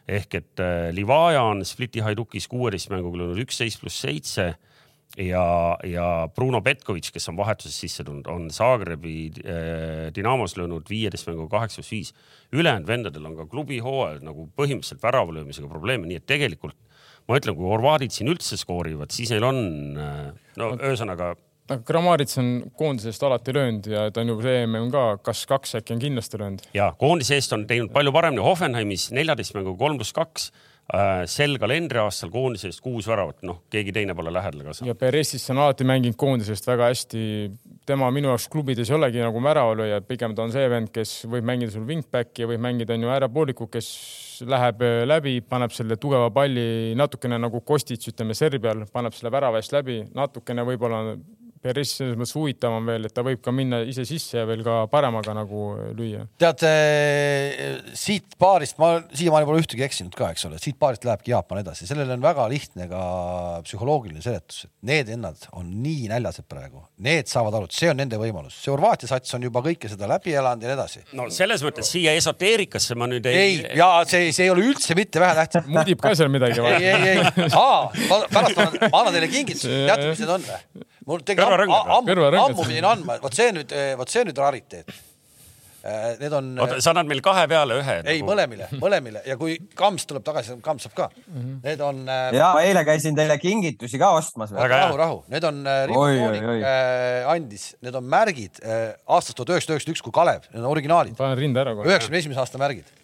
[0.09, 4.55] ehk et äh, Livaja on Spliti Haidukis kuueteist mänguga löönud üksteist pluss seitse
[5.19, 5.45] ja,
[5.87, 11.59] ja Bruno Petkovitš, kes on vahetusest sisse tulnud, on Zagrebi äh, Dinamos löönud viieteist mänguga
[11.59, 12.15] kaheksa pluss viis.
[12.53, 16.79] ülejäänud vendadel on ka klubi hooajal nagu põhimõtteliselt väravalöömisega probleeme, nii et tegelikult
[17.29, 19.63] ma ütlen, kui horvaadid siin üldse skoorivad, siis neil on
[20.01, 20.27] äh,
[20.59, 21.35] no ühesõnaga
[21.71, 22.49] aga Kramaric on
[22.79, 26.41] koondisest alati löönud ja ta on ju see EM ka, kas kaks äkki on kindlasti
[26.41, 26.67] löönud?
[26.75, 30.51] ja koondise eest on teinud palju paremini Hoffenheimis neljateist mängu kolm pluss kaks
[30.95, 34.91] äh, sel kalendriaastal koondise eest kuus väravat, noh, keegi teine pole lähedal ka saanud.
[34.91, 37.27] ja Peresis on alati mänginud koondise eest väga hästi.
[37.87, 41.47] tema minu jaoks klubides ei olegi nagu väravalööja, pigem ta on see vend, kes võib
[41.47, 43.93] mängida sul wingback'i ja võib mängida on ju äärepooliku, kes
[44.51, 49.63] läheb äh, läbi, paneb selle tugeva palli natukene nagu Kostits, ütleme Serbial, paneb selle värava
[49.63, 51.05] eest läbi, natukene võib-olla
[51.61, 54.87] Perez selles mõttes huvitavam veel, et ta võib ka minna ise sisse ja veel ka
[54.89, 56.23] paremaga nagu lüüa.
[56.41, 56.63] tead,
[58.01, 61.85] siit paarist, ma siiamaani pole ühtegi eksinud ka, eks ole, siit paarist lähebki Jaapan edasi,
[61.91, 63.03] sellele on väga lihtne ka
[63.67, 68.01] psühholoogiline seletus, et need vennad on nii näljased praegu, need saavad aru, et see on
[68.01, 71.05] nende võimalus, see Horvaatia sats on juba kõike seda läbi elanud ja nii edasi.
[71.19, 73.43] no selles mõttes siia esoteerikasse ma nüüd ei.
[73.43, 75.69] ei, ja see, see ei ole üldse mitte vähetähtis.
[75.77, 76.65] mudib ka seal midagi.
[76.65, 77.91] ei, ei, ei, aa,
[78.33, 80.89] pärast ma annan teile kingituse, teate, mis need on või?
[81.07, 84.93] Mul tegelikult ammu, ammu pidin andma, vot see nüüd, vot see nüüd rariteet.
[85.81, 86.49] Äh, need on.
[86.61, 87.95] oota, sa annad meil kahe peale ühe?
[88.03, 91.39] ei nagu..., mõlemile, mõlemile ja kui Kams tuleb tagasi, Kams saab ka mm.
[91.39, 91.55] -hmm.
[91.65, 92.03] Need on.
[92.05, 94.53] Äh, ja eile käisin teile kingitusi ka ostmas.
[94.53, 99.97] rahu, rahu, need on äh, äh, andis, need on märgid äh, aastast tuhat üheksasada üheksakümmend
[99.97, 101.17] üks, kui Kalev, need on originaalid.
[101.17, 101.89] panen rinda ära kohe.
[101.89, 103.00] üheksakümne esimese aasta märgid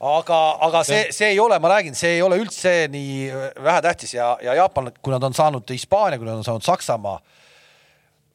[0.00, 0.38] aga,
[0.68, 3.28] aga see, see ei ole, ma räägin, see ei ole üldse nii
[3.64, 7.18] vähetähtis ja, ja Jaapan, kui nad on saanud Hispaania, kui nad on saanud Saksamaa.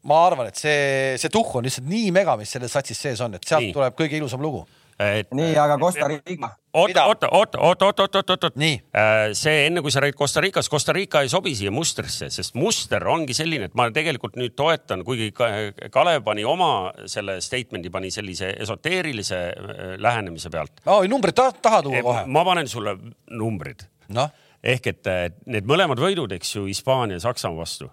[0.03, 3.37] ma arvan, et see, see tuhh on lihtsalt nii mega, mis selles satsis sees on,
[3.37, 3.75] et sealt nii.
[3.75, 4.65] tuleb kõige ilusam lugu
[4.99, 6.51] nii, aga Costa Rica.
[6.73, 9.33] Oota, oota, oota, oota, oota, oota, oota, oota.
[9.37, 13.05] see enne kui sa räägid Costa Ricast, Costa Rica ei sobi siia mustrisse, sest muster
[13.07, 18.53] ongi selline, et ma tegelikult nüüd toetan, kuigi Kalev pani oma selle statement'i pani sellise
[18.65, 21.01] esoteerilise äh, lähenemise pealt no,.
[21.09, 22.25] numbrid taha, taha tuua kohe.
[22.27, 22.97] ma panen sulle
[23.31, 24.29] numbrid no
[24.63, 25.09] ehk et
[25.51, 27.89] need mõlemad võidud, eks ju, Hispaania ja Saksamaa vastu,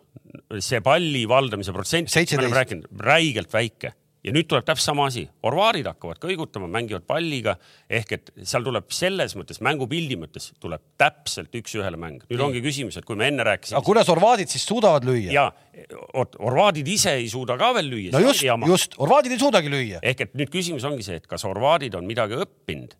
[0.62, 5.25] see palli valdamise protsent, me oleme rääkinud, räigelt väike ja nüüd tuleb täpselt sama asi,
[5.47, 7.57] orvaadid hakkavad kõigutama, mängivad palliga
[7.91, 12.25] ehk et seal tuleb selles mõttes mängupildi mõttes tuleb täpselt üks-ühele mäng.
[12.29, 13.79] nüüd ongi küsimus, et kui me enne rääkisime.
[13.79, 15.33] aga kuidas orvaadid siis suudavad lüüa?
[15.33, 15.47] ja,
[16.12, 18.12] oot, orvaadid ise ei suuda ka veel lüüa.
[18.16, 20.03] no just, just, orvaadid ei suudagi lüüa.
[20.03, 22.99] ehk et nüüd küsimus ongi see, et kas orvaadid on midagi õppinud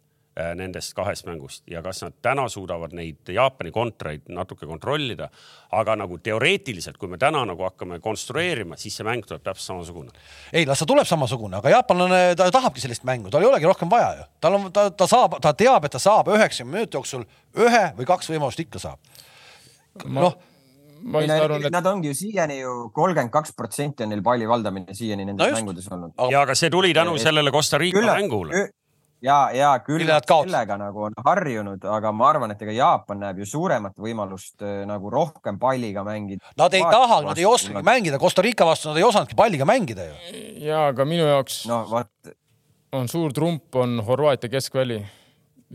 [0.55, 5.29] nendest kahest mängust ja kas nad täna suudavad neid Jaapani kontraid natuke kontrollida.
[5.71, 10.11] aga nagu teoreetiliselt, kui me täna nagu hakkame konstrueerima, siis see mäng tuleb täpselt samasugune.
[10.53, 13.91] ei, las ta tuleb samasugune, aga jaapanlane, ta tahabki sellist mängu, tal ei olegi rohkem
[13.91, 14.29] vaja ju.
[14.41, 17.27] tal on, ta, ta saab, ta teab, et ta saab üheksakümne minuti jooksul
[17.57, 18.99] ühe või kaks võimalust ikka saab.
[20.05, 20.39] noh
[21.03, 21.73] ma just arvan, et.
[21.73, 25.49] Nad ongi ju siiani ju kolmkümmend kaks protsenti on neil palli valdamine siiani nendes no
[25.49, 25.61] just.
[25.61, 26.13] mängudes olnud.
[26.33, 28.69] ja aga see tuli tänu sellele Costa Rica mängule
[29.25, 33.43] ja, ja küll nad sellega nagu on harjunud, aga ma arvan, et ega Jaapan näeb
[33.43, 36.53] ju suuremat võimalust äh, nagu rohkem palliga mängida.
[36.61, 40.09] Nad ei taha, nad ei oskagi mängida, Costa Rica vastu nad ei osanudki palliga mängida
[40.09, 40.19] ju.
[40.65, 42.35] ja, aga minu jaoks no, vaat...
[42.97, 45.01] on suur trump on Horvaatia keskväli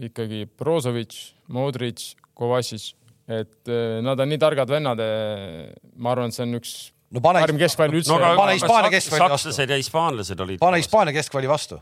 [0.09, 1.15] ikkagi Brozovic,
[1.55, 2.91] Modric, Kovacic,
[3.31, 4.99] et äh, nad on nii targad vennad.
[4.99, 6.75] Äh, ma arvan, et see on üks
[7.15, 8.35] no, pane, parim keskväli üldse no,.
[8.39, 9.51] pane Hispaania keskväli vastu.
[9.51, 10.61] sakslased ja hispaanlased olid.
[10.61, 11.79] pane Hispaania keskväli vastu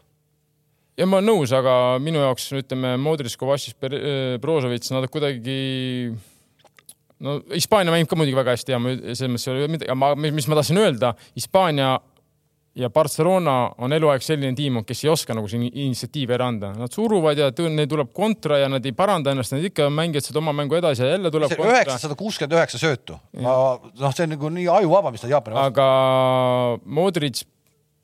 [0.99, 5.57] ja ma olen nõus, aga minu jaoks ütleme, Modric, Kovacic, äh, Brozovic, nad kuidagi
[7.23, 10.15] no Hispaania mängib ka muidugi väga hästi ja selles mõttes ei ole midagi, aga ma,
[10.15, 11.95] mis ma tahtsin öelda, Hispaania
[12.75, 16.93] ja Barcelona on eluaeg selline tiim, kes ei oska nagu siin initsiatiivi ära anda, nad
[16.93, 20.55] suruvad ja neil tuleb kontra ja nad ei paranda ennast, nad ikka mängivad seda oma
[20.57, 21.53] mängu edasi ja jälle tuleb.
[21.53, 25.69] üheksasada kuuskümmend üheksa söötu, noh, see on nagu nii ajuvaba, mis ta Jaapani vastu.
[25.69, 27.43] aga Modric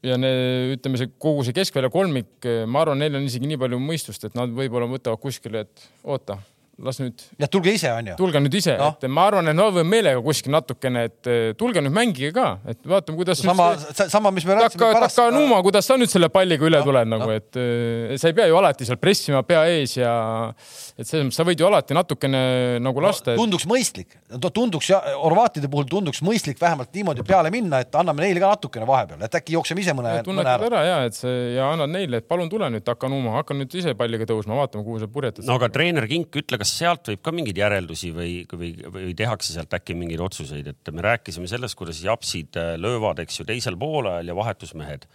[0.06, 0.30] ja ne,
[0.76, 4.38] ütleme, see kogu see keskvälja kolmik, ma arvan, neil on isegi nii palju mõistust, et
[4.38, 6.40] nad võib-olla võtavad kuskile, et oota
[6.84, 7.24] las nüüd.
[7.40, 8.16] jah, tulge ise, onju.
[8.20, 11.40] tulge nüüd ise no., et ma arvan, et nad võivad meelega kuskil natukene, et eh,
[11.60, 13.42] tulge nüüd mängige ka, et vaatame, kuidas.
[13.44, 15.20] sama see..., sama, mis me rääkisime pärast.
[15.20, 18.32] Taka Numa, kuidas sa nüüd selle palliga üle no, tuled nagu no., et eh, sa
[18.32, 20.14] ei pea ju alati seal pressima pea ees ja
[20.96, 22.44] et selles mõttes sa võid ju alati natukene
[22.84, 23.44] nagu lasta no,.
[23.44, 24.18] tunduks mõistlik,
[24.48, 28.88] tunduks ja Horvaatide puhul tunduks mõistlik vähemalt niimoodi peale minna, et anname neile ka natukene
[28.90, 30.16] vahepeal, et äkki jookseme ise mõne.
[30.26, 33.58] tunnetad ära ja et see ja annad neile, et palun tule nüüd Taka Numa, hakka
[33.58, 35.46] nüüd ise palliga tõusma, vaatame, kuhu sa purjetad.
[35.48, 39.56] no aga treener Kink, ütle, kas sealt võib ka mingeid järeldusi või, või, või tehakse
[39.56, 43.78] sealt äkki mingeid otsuseid, et me rääkisime sellest, kuidas japsid äh, löövad, eks ju, teisel
[43.80, 45.10] poolajal ja vahetusmehed.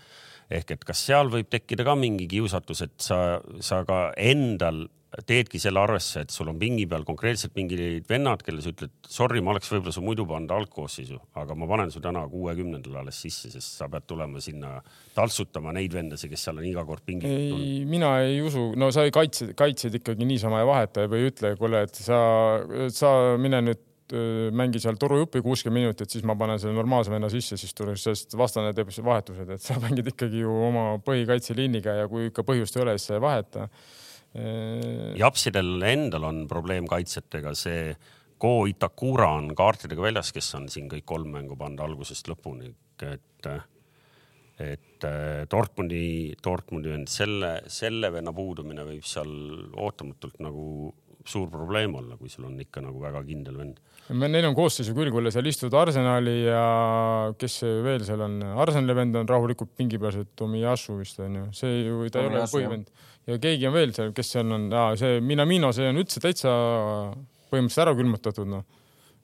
[0.52, 4.84] ehk et kas seal võib tekkida ka mingi kiusatus, et sa, sa ka endal
[5.22, 9.42] teedki selle arvesse, et sul on pingi peal konkreetselt mingid vennad, kelle sa ütled, sorry,
[9.44, 13.52] ma oleks võib-olla su muidu pannud algkoosseisu, aga ma panen su täna kuuekümnendal alles sisse,
[13.52, 14.76] sest sa pead tulema sinna
[15.14, 17.88] taltsutama neid vendasid, kes seal on iga kord pingi peal tulnud.
[17.94, 21.54] mina ei usu, no sa ei kaitse, kaitsed ikkagi niisama ei vaheta või ei ütle,
[21.60, 22.20] kuule, et sa,
[22.92, 23.90] sa mine nüüd
[24.54, 28.34] mängi seal torujupi kuuskümmend minutit, siis ma panen selle normaalse venna sisse, siis tuleb, sest
[28.36, 32.84] vastane teeb vahetused, et sa mängid ikkagi ju oma põhikaitseliiniga ja kui ikka põhjust ei
[32.84, 34.03] ole, siis sa ei vaheta Äh,
[34.34, 37.92] Japsidel endal on probleem kaitsjatega, see
[38.40, 42.72] Go Itakura on kaartidega väljas, kes on siin kõik kolm mängu pannud algusest lõpuni,
[43.06, 43.46] et,
[44.58, 49.30] et äh, Dortmundi, Dortmundi vend, selle, selle venna puudumine võib seal
[49.78, 50.66] ootamatult nagu
[51.24, 53.78] suur probleem olla, kui sul on ikka nagu väga kindel vend.
[54.12, 56.64] Neil on koosseisu küll, kui seal istuvad Arsenali ja
[57.40, 61.46] kes veel seal on, Arsenali vend on rahulikult pingi peal, see Tomiyasu vist on ju,
[61.56, 62.92] see ju, ta ei ole põhivend.
[63.28, 64.68] Ja keegi on veel seal, kes seal on,
[65.00, 66.52] see Minamino, see on üldse täitsa
[67.50, 68.64] põhimõtteliselt ära külmutatud, noh.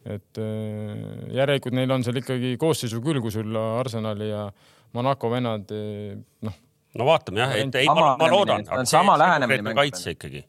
[0.08, 4.46] et äh, järelikult neil on seal ikkagi koosseisu küll, kui sul Arsenali ja
[4.96, 5.70] Monaco vennad,
[6.46, 6.56] noh
[6.98, 10.42] no vaatame jah, et ei, ma, ma loodan, on konkreetne kaitse ikkagi.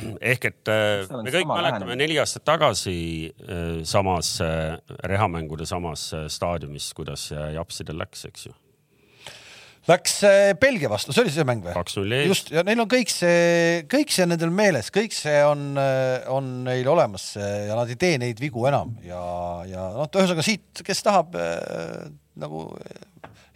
[0.32, 2.94] ehk et äh, me kõik mäletame neli aastat tagasi
[3.28, 4.36] äh, samas
[5.12, 8.56] rehamängude samas staadiumis, kuidas japsidel läks, eks ju.
[9.90, 10.20] Läks
[10.60, 11.74] Belgia vastu, see oli see mäng või?
[11.74, 12.28] kaks-null ees.
[12.30, 15.72] just ja neil on kõik see, kõik see on nendel meeles, kõik see on,
[16.30, 19.20] on neil olemas ja nad ei tee neid vigu enam ja,
[19.66, 22.10] ja noh, ühesõnaga siit, kes tahab äh,
[22.40, 22.68] nagu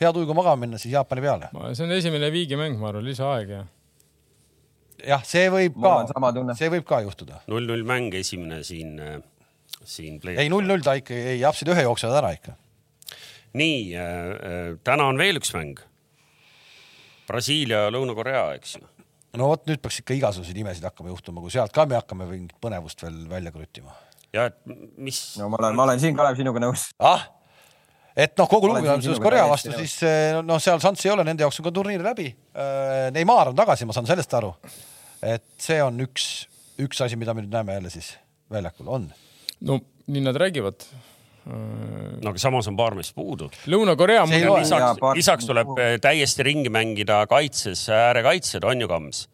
[0.00, 1.50] hea tujuga magama minna, siis Jaapani peale.
[1.74, 3.62] see on esimene viigimäng, ma arvan, lisaaeg ja.
[5.14, 5.94] jah, see võib ka,
[6.58, 7.40] see võib ka juhtuda.
[7.50, 9.16] null-null mäng esimene siin, äh,
[9.82, 10.20] siin.
[10.34, 12.56] ei, null-null ta ikka, ei, japsid ühe jooksevad ära ikka.
[13.60, 14.06] nii äh,,
[14.50, 15.78] äh täna on veel üks mäng.
[17.28, 18.88] Brasiilia, Lõuna-Korea, eks ju.
[19.40, 22.58] no vot, nüüd peaks ikka igasuguseid imesid hakkama juhtuma, kui sealt ka me hakkame mingit
[22.62, 23.96] põnevust veel välja kruttima.
[24.36, 24.60] ja et
[24.96, 25.22] mis.
[25.40, 26.90] no ma olen, ma olen siin, Kalev, sinuga nõus.
[26.98, 27.28] ah
[28.14, 29.98] et noh, kogu lugupidamises Korea vastu, siis
[30.46, 32.28] noh, seal šanssi ei ole, nende jaoks on ka turniir läbi.
[32.30, 34.52] Eh, Neimar on tagasi, ma saan sellest aru.
[35.24, 36.44] et see on üks,
[36.84, 38.12] üks asi, mida me nüüd näeme jälle siis
[38.52, 39.08] väljakul, on.
[39.64, 40.84] no nii nad räägivad
[41.44, 43.50] no aga samas on paar meest puudu.
[43.68, 44.24] Lõuna-Korea.
[44.30, 49.26] lisaks, lisaks tuleb eh, täiesti ringi mängida kaitses, äärekaitsjad on ju kams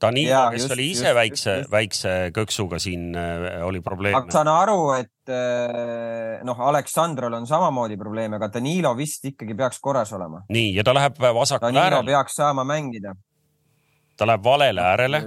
[0.00, 4.16] Danilo, kes just, oli ise just, väikse, väikse kõksuga siin äh, oli probleem.
[4.32, 10.12] saan aru, et äh, noh, Aleksandrol on samamoodi probleeme, aga Danilo vist ikkagi peaks korras
[10.16, 10.42] olema.
[10.52, 12.12] nii, ja ta läheb vasakule äärele.
[12.12, 13.16] Peaks saama mängida.
[14.16, 15.22] ta läheb valele äärele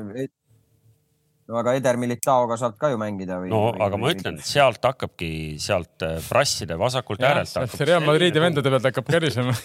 [1.50, 3.50] no aga Eder Militaoga saab ka ju mängida või?
[3.52, 5.32] no või, aga või, ma ütlen, et sealt hakkabki,
[5.62, 7.76] sealt äh, prasside vasakult äärelt.
[7.82, 9.56] Real Madridi vendade pealt hakkab kärisema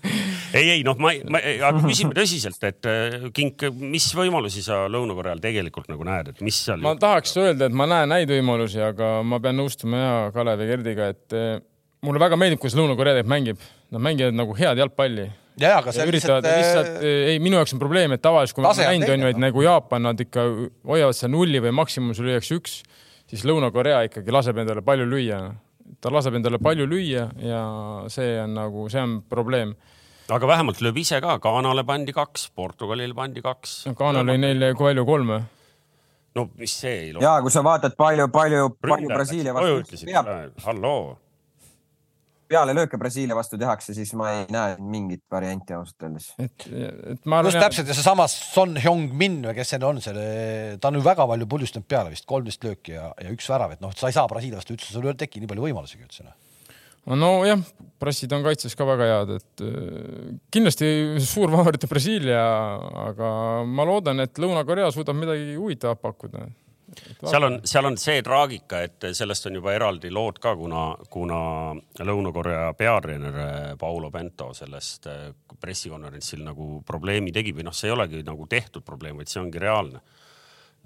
[0.58, 5.42] ei, ei noh, ma, ma, aga küsime tõsiselt, et äh, Kink, mis võimalusi sa Lõuna-Koreal
[5.44, 6.82] tegelikult nagu näed, et mis seal?
[6.84, 10.72] ma tahaks öelda, et ma näen häid võimalusi, aga ma pean nõustuma ja Kalev ja
[10.74, 11.58] Gerdiga, et äh,
[12.06, 13.62] mulle väga meeldib, kuidas Lõuna-Korea teeb, mängib.
[13.94, 15.30] Nad mängivad nagu head jalgpalli
[15.60, 18.64] ja, aga see üritavad lihtsalt, lihtsalt, äh, ei, minu jaoks on probleem, et tavaliselt, kui
[18.64, 20.46] ma olen näinud, on ju, et nagu Jaapan, nad ikka
[20.88, 22.80] hoiavad seda nulli või maksimums lüüakse üks,
[23.28, 25.42] siis Lõuna-Korea ikkagi laseb endale palju lüüa.
[26.04, 27.62] ta laseb endale palju lüüa ja
[28.12, 29.76] see on nagu, see on probleem
[30.34, 33.78] aga vähemalt lööb ise ka, Ghanale pandi kaks, Portugalile pandi kaks.
[33.96, 35.40] Ghana lõi neile palju kolme.
[36.36, 37.22] no mis see ei loe.
[37.24, 40.04] ja kui sa vaatad palju, palju, palju Brasiilia vastu
[40.66, 41.16] halloo
[42.48, 46.30] pealelööke Brasiilia vastu tehakse, siis ma ei näe mingit varianti ausalt öeldes.
[46.40, 46.66] et,
[47.14, 47.52] et ma arvan.
[47.52, 50.26] just täpselt ja seesama Son Heung-min või kes see on, selle,
[50.80, 53.84] ta on ju väga palju puljustanud peale vist, kolmteist lööki ja, ja üks värav, et
[53.84, 56.36] noh, sa ei saa Brasiilia vastu üldse, sul ei teki nii palju võimalusigi üldse noh
[57.16, 57.60] nojah,
[58.00, 60.88] brassid on kaitses ka väga head, et äh, kindlasti
[61.24, 62.42] suur favorite Brasiilia,
[63.08, 63.30] aga
[63.64, 66.48] ma loodan, et Lõuna-Korea suudab midagi huvitavat pakkuda
[67.22, 71.40] seal on, seal on see traagika, et sellest on juba eraldi lood ka, kuna, kuna
[72.04, 73.40] Lõuna-Korea peatreener
[73.80, 75.28] Paulo Bento sellest äh,
[75.60, 79.62] pressikonverentsil nagu probleemi tegi või noh, see ei olegi nagu tehtud probleem, vaid see ongi
[79.62, 80.02] reaalne.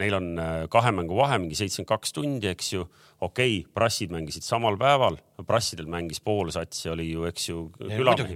[0.01, 2.87] Neil on äh, kahe mängu vahe, mingi seitsekümmend kaks tundi, eks ju.
[3.23, 7.59] Okei okay,, prassid mängisid samal päeval prassidel mängis pool satsi, oli ju, eks ju.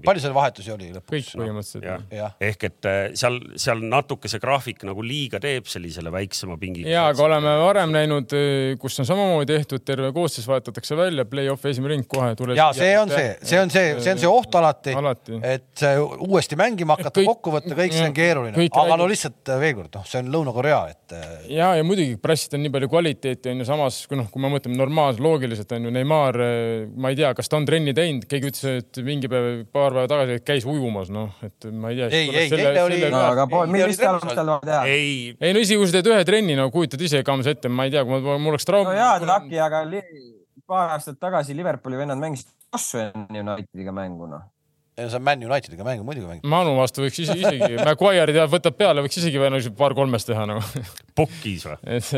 [0.05, 1.11] palju seal vahetusi oli lõpuks?
[1.11, 2.30] kõik põhimõtteliselt no..
[2.49, 6.91] ehk et äh, seal, seal natuke see graafik nagu liiga teeb sellisele väiksema pingiga.
[6.91, 11.66] ja, aga oleme varem näinud, äh, kus on samamoodi tehtud, terve koosseis vahetatakse välja, play-off
[11.68, 12.59] esimene ring kohe tuleb.
[12.59, 15.87] ja see on see, see on see, see on see oht alati, alati., et
[16.26, 19.93] uuesti mängima hakata, kokku võtta, kõik see on keeruline, aga no lihtsalt äh, veel kord,
[20.01, 21.16] noh, see on Lõuna-Korea, et.
[21.53, 24.51] ja, ja muidugi prassid on nii palju kvaliteeti on ju, samas kui noh, kui me
[24.53, 26.39] mõtleme normaalselt, loogiliselt on ju Neimar
[26.97, 30.11] ma ei tea, kas ta on trenni teinud, keegi ütles, et mingi päev, paar päeva
[30.11, 32.11] tagasi käis ujumas, noh, et ma ei tea.
[32.11, 33.01] ei, ei, eile oli.
[33.12, 34.83] no aga mis tal, mis tal teha?
[34.91, 37.89] ei, ei no isegi kui sa teed ühe trenni, no kujutad ise kams ette, ma
[37.89, 38.89] ei tea, kui ma, mul oleks traum.
[38.89, 39.85] no jaa, Taki, aga
[40.66, 44.45] paar aastat tagasi Liverpooli vennad mängisid Joshua Unitediga mängu, noh
[44.97, 46.44] ei no see on Man Unitediga mäng, muidugi mäng.
[46.49, 50.47] Manu vastu võiks ise, isegi, Maguire teab, võtab peale, võiks isegi veel paar kolmest teha
[50.49, 50.84] nagu no..
[51.16, 51.76] Pukkis või?
[51.97, 52.09] et,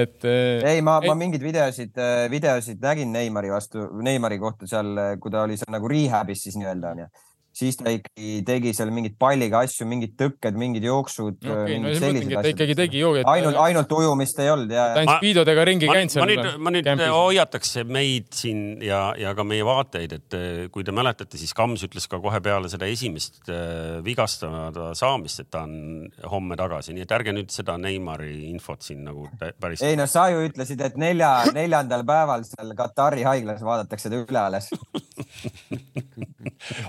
[0.00, 0.26] et.
[0.26, 1.94] ei, ma, ma mingeid videosid,
[2.32, 6.90] videosid nägin Neimari vastu, Neimari kohta seal, kui ta oli seal nagu rehab'is siis nii-öelda
[6.96, 7.08] onju.
[7.54, 11.76] Siis ta ikkagi tegi seal mingeid palliga asju, mingid tõkked, mingid jooksud okay,.
[11.78, 13.22] no siis mõtlengi, et ta ikkagi tegi joogi.
[13.30, 14.88] ainult, ainult ujumist ei olnud ja.
[14.96, 16.24] ta on spiidodega ringi käinud seal.
[16.24, 20.86] ma nüüd, ma nüüd hoiataks meid siin ja, ja ka meie vaateid, et eh, kui
[20.86, 25.62] te mäletate, siis Kams ütles ka kohe peale seda esimest äh, vigastada saamist, et ta
[25.68, 29.84] on homme tagasi, nii et ärge nüüd seda Neimari infot siin nagu päris.
[29.86, 34.42] ei no sa ju ütlesid, et nelja, neljandal päeval seal Katari haiglas vaadatakse ta üle
[34.42, 34.72] alles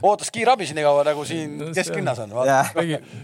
[0.08, 2.36] ootas kiirabi nii kaua nagu siin kesklinnas on.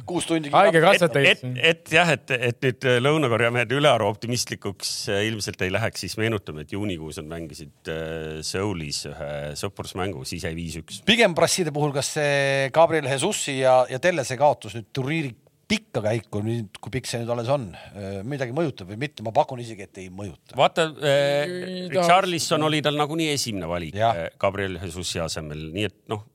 [0.09, 0.51] kuus tundi.
[0.53, 1.31] haigekasset ei.
[1.33, 6.17] et, et jah, et, et nüüd Lõuna-Korea mehed ülearu optimistlikuks äh, ilmselt ei läheks, siis
[6.21, 11.03] meenutame, et juunikuus nad mängisid äh, Soulis ühe sõprusmängu, siis jäi viis-üks.
[11.07, 15.33] pigem brasside puhul, kas see Gabriel Jesusi ja, ja Tellese kaotus nüüd turniiri
[15.71, 19.33] pikka käiku nüüd, kui pikk see nüüd alles on, äh, midagi mõjutab või mitte, ma
[19.35, 20.55] pakun isegi, et ei mõjuta.
[20.59, 26.25] vaata äh,, Charlison oli tal nagunii esimene valik äh, Gabriel Jesusi asemel, nii et noh,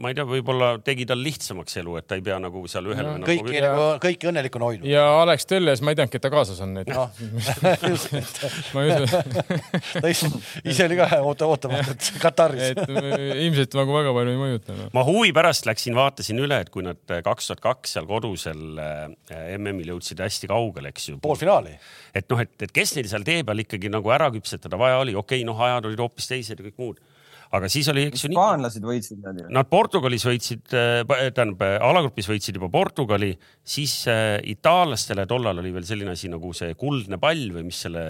[0.00, 3.04] ma ei tea, võib-olla tegi tal lihtsamaks elu, et ta ei pea nagu seal ühel
[3.04, 3.26] no,.
[3.26, 4.88] kõiki nagu, kõiki õnnelikuna hoidnud.
[4.88, 7.04] ja Alex Telles, ma ei teadnudki, et ta kaasas on nüüd no.
[8.72, 9.20] ma ei usu
[10.02, 14.88] ta ise oli ka oota, ootamatult Kataris et ilmselt nagu väga palju ei mõjuta no..
[14.96, 19.56] ma huvi pärast läksin, vaatasin üle, et kui nad kaks tuhat kaks seal kodusel äh,
[19.58, 21.20] MM-il jõudsid hästi kaugele, eks ju.
[21.22, 21.76] poolfinaali.
[22.16, 25.12] et noh, et, et kes neil seal tee peal ikkagi nagu ära küpsetada vaja oli,
[25.12, 27.08] okei okay,, noh, ajad olid hoopis teised ja kõik muud
[27.56, 28.30] aga siis oli, eks ju.
[28.32, 31.02] hispaanlased võitsid nad Portugalis võitsid, äh,
[31.34, 33.32] tähendab äh, alagrupis võitsid juba Portugali,
[33.64, 38.06] siis äh, itaallastele tollal oli veel selline asi nagu see kuldne pall või mis selle,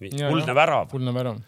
[0.00, 0.88] kuldne värav.
[0.92, 1.42] kuldne värav.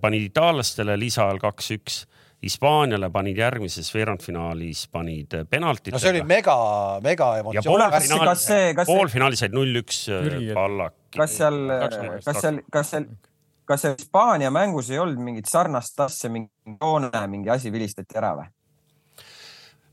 [0.00, 2.06] panid itaallastele lisaajal kaks-üks
[2.40, 5.92] Hispaaniale panid järgmises veerandfinaalis panid penaltid.
[5.92, 6.54] no see oli mega,
[7.04, 7.82] mega emotsioon.
[7.84, 8.46] poolfinaalis,
[8.88, 10.06] poolfinaalis said null-üks
[10.56, 10.96] pallak.
[11.12, 13.10] kas seal, kas seal, kas seal kas seal
[13.76, 16.50] Hispaania mängus ei olnud mingit sarnast asja, mingi
[16.80, 18.48] joone, mingi asi vilistati ära või?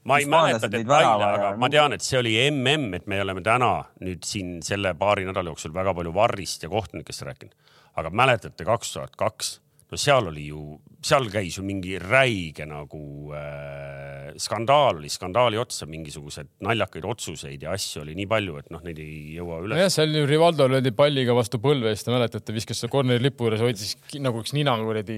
[0.07, 3.71] ma ei mäleta detaile, aga ma tean, et see oli mm, et me oleme täna
[4.03, 7.55] nüüd siin selle paari nädala jooksul väga palju Varrist ja kohtunikest rääkinud.
[7.95, 9.57] aga mäletate kaks tuhat kaks
[9.91, 10.61] no seal oli ju,
[11.05, 17.75] seal käis ju mingi räige nagu äh, skandaal oli skandaali otsa, mingisugused naljakaid otsuseid ja
[17.75, 19.77] asju oli nii palju, et noh, neid ei jõua üles.
[19.77, 23.63] nojah, seal ju Rivaldo löödi palliga vastu põlve eest, mäletate, viskas seal corneri lipu juures,
[23.63, 25.17] hoidis nagu üks nina kuradi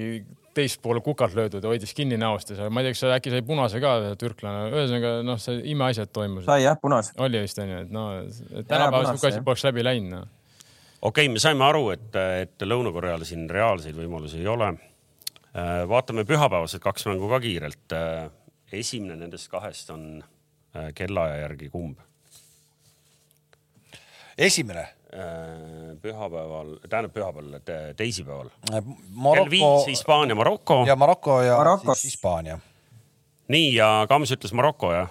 [0.58, 3.46] teist poole kukalt löödud ja hoidis kinni näost ja ma ei tea, kas äkki sai
[3.46, 6.50] punase ka türklane, ühesõnaga noh, see imeasjad toimusid.
[6.50, 7.16] sai jah, punase.
[7.22, 8.12] oli vist onju, et noh,
[8.62, 10.36] tänapäeval sihuke asi poleks läbi läinud noh
[11.02, 14.74] okei okay,, me saime aru, et, et Lõuna-Koreal siin reaalseid võimalusi ei ole.
[15.50, 17.95] Äh, vaatame pühapäevased kaks mängu ka kiirelt.
[17.95, 18.30] Äh,
[18.72, 20.24] esimene nendest kahest on
[20.76, 22.00] äh, kellaaja järgi kumb?
[24.38, 24.88] esimene?
[26.02, 27.64] pühapäeval, tähendab pühapäeval,
[27.97, 28.52] teisipäeval.
[29.34, 30.84] kell viis Hispaania, Maroko.
[30.88, 32.02] ja Maroko ja Marokos.
[32.02, 32.60] siis Hispaania.
[33.47, 35.10] nii ja Kams ütles Maroko jah?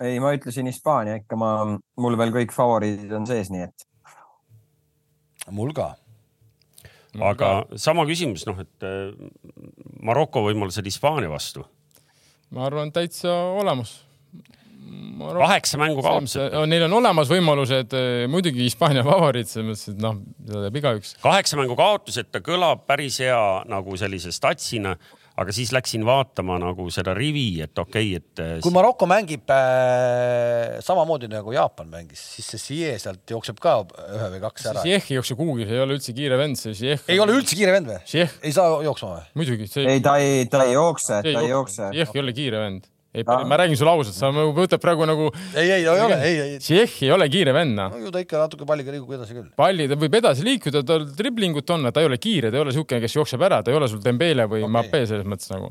[0.00, 1.52] ei, ma ütlesin Hispaania ikka, ma,
[1.96, 3.85] mul veel kõik favoriidid on sees, nii et
[5.54, 5.94] mul ka.
[7.16, 9.12] aga sama küsimus, noh, et äh,
[10.04, 11.64] Maroko võimalused Hispaania vastu?
[12.54, 14.02] ma arvan, täitsa olemas.
[15.16, 16.54] kaheksa mängu kaotasid.
[16.70, 21.14] Neil on olemas võimalused, äh, muidugi Hispaania favoriit, selles mõttes, et noh, seda teab igaüks.
[21.24, 23.40] kaheksa mängu kaotuseta kõlab päris hea
[23.70, 24.96] nagu sellise statsina
[25.36, 28.42] aga siis läksin vaatama nagu seda rivi, et okei okay,, et.
[28.42, 33.78] Äh, kui Maroko mängib äh, samamoodi nagu Jaapan mängis, siis see Siie sealt jookseb ka
[33.84, 34.84] ühe või kaks ära.
[34.86, 37.06] Sieh ei jookse kuhugi, see ei ole üldse kiire vend, see Sieh.
[37.12, 38.02] ei ole üldse kiire vend või?
[38.16, 39.24] ei saa jooksma või?
[39.42, 41.92] muidugi ei, ta ei, ta ei jookse, ta ei jookse.
[41.92, 45.28] Sieh ei ole kiire vend ei ma räägin sulle ausalt, sa nagu võtad praegu nagu.
[45.54, 46.56] ei, ei, ei ole, ei, ei.
[46.62, 47.94] Ziyech ei ole kiire vend, noh.
[47.94, 49.46] no ju ta ikka natuke palliga liigub edasi küll.
[49.56, 52.74] palli, ta võib edasi liikuda, tal driblingut on, ta ei ole kiire, ta ei ole
[52.74, 54.74] niisugune, kes jookseb ära, ta ei ole sul Dembele või okay.
[54.76, 55.70] Mape selles mõttes nagu.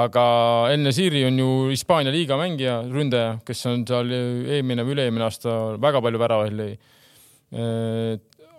[0.00, 0.22] aga
[0.72, 5.58] Enne Siiri on ju Hispaania liiga mängija, ründaja, kes on seal eelmine või üle-eelmine aasta
[5.80, 6.72] väga palju väravaid lõi.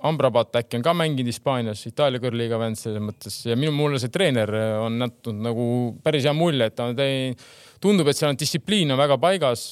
[0.09, 4.13] Amrabat äkki on ka mänginud Hispaanias, Itaalia kõrgliiga vend selles mõttes ja minu, mulle see
[4.13, 5.65] treener on jätnud nagu
[6.05, 7.43] päris hea mulje, et ta on teinud
[7.83, 9.63] tundub, et seal on distsipliin on väga paigas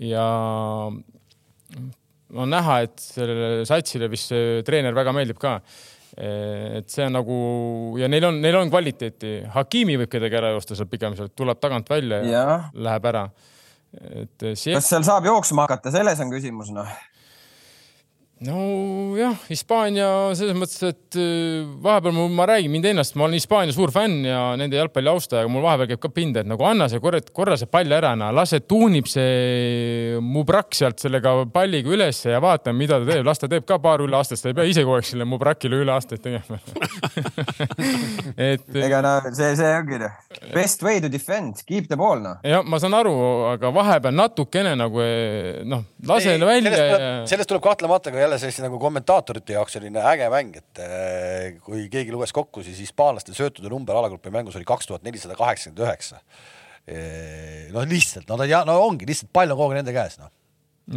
[0.00, 0.24] ja
[2.30, 5.58] on näha, et sellele satsile vist see treener väga meeldib ka.
[6.20, 7.36] et see on nagu
[8.00, 9.36] ja neil on, neil on kvaliteeti.
[9.54, 12.58] Hakimi võib kedagi ära joosta seal pigem sealt, tuleb tagant välja ja, ja.
[12.74, 13.28] läheb ära.
[14.24, 14.74] et see....
[14.74, 16.90] kas seal saab jooksma hakata, selles on küsimus noh
[18.40, 20.06] nojah, Hispaania
[20.38, 24.24] selles mõttes, et äh, vahepeal mul, ma räägin mind ennast, ma olen Hispaania suur fänn
[24.24, 27.20] ja nende jalgpalli austaja, aga mul vahepeal käib ka pinda, et nagu anna see korra,
[27.36, 32.96] korra see pall ära, lase tuunib see Mubrak sealt sellega palliga ülesse ja vaata, mida
[33.02, 35.28] ta teeb, las ta teeb ka paar üleastet, ta ei pea ise kogu aeg selle
[35.28, 36.60] Mubrakile üleasteid tegema
[38.50, 38.64] et.
[38.72, 40.16] ega no see, see ongi noh,
[40.56, 42.40] best way to defend, keep the ball noh.
[42.46, 43.14] jah, ma saan aru,
[43.52, 45.04] aga vahepeal natukene nagu
[45.68, 46.88] noh, lase ei, välja.
[47.28, 51.86] sellest tuleb kahtlemata ka jälle sellise nagu kommentaatorite jaoks selline äge mäng, et äh, kui
[51.92, 56.20] keegi luges kokku, siis hispaanlaste söötude number alagrupi mängus oli kaks tuhat nelisada kaheksakümmend üheksa.
[57.70, 60.30] noh, lihtsalt, no ta ja no ongi lihtsalt pall on kogu aeg nende käes, noh.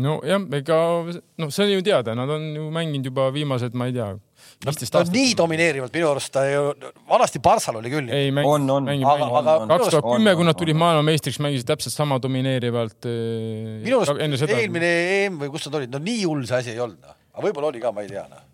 [0.03, 3.97] nojah, ega noh, see on ju teada, nad on ju mänginud juba viimased, ma ei
[3.97, 4.13] tea
[4.65, 6.61] no, ta on nii domineerivalt minu arust ta ju,
[7.09, 8.11] vanasti Barssal oli küll.
[8.13, 11.95] ei mängi, on, on, aga, aga kaks tuhat kümme, kui nad tulid maailmameistriks, mängisid täpselt
[11.95, 13.09] sama domineerivalt.
[13.83, 17.03] minu arust eelmine EM või kus nad olid, no nii hull see asi ei olnud
[17.03, 18.49] no aga võib-olla oli ka, ma ei tea noh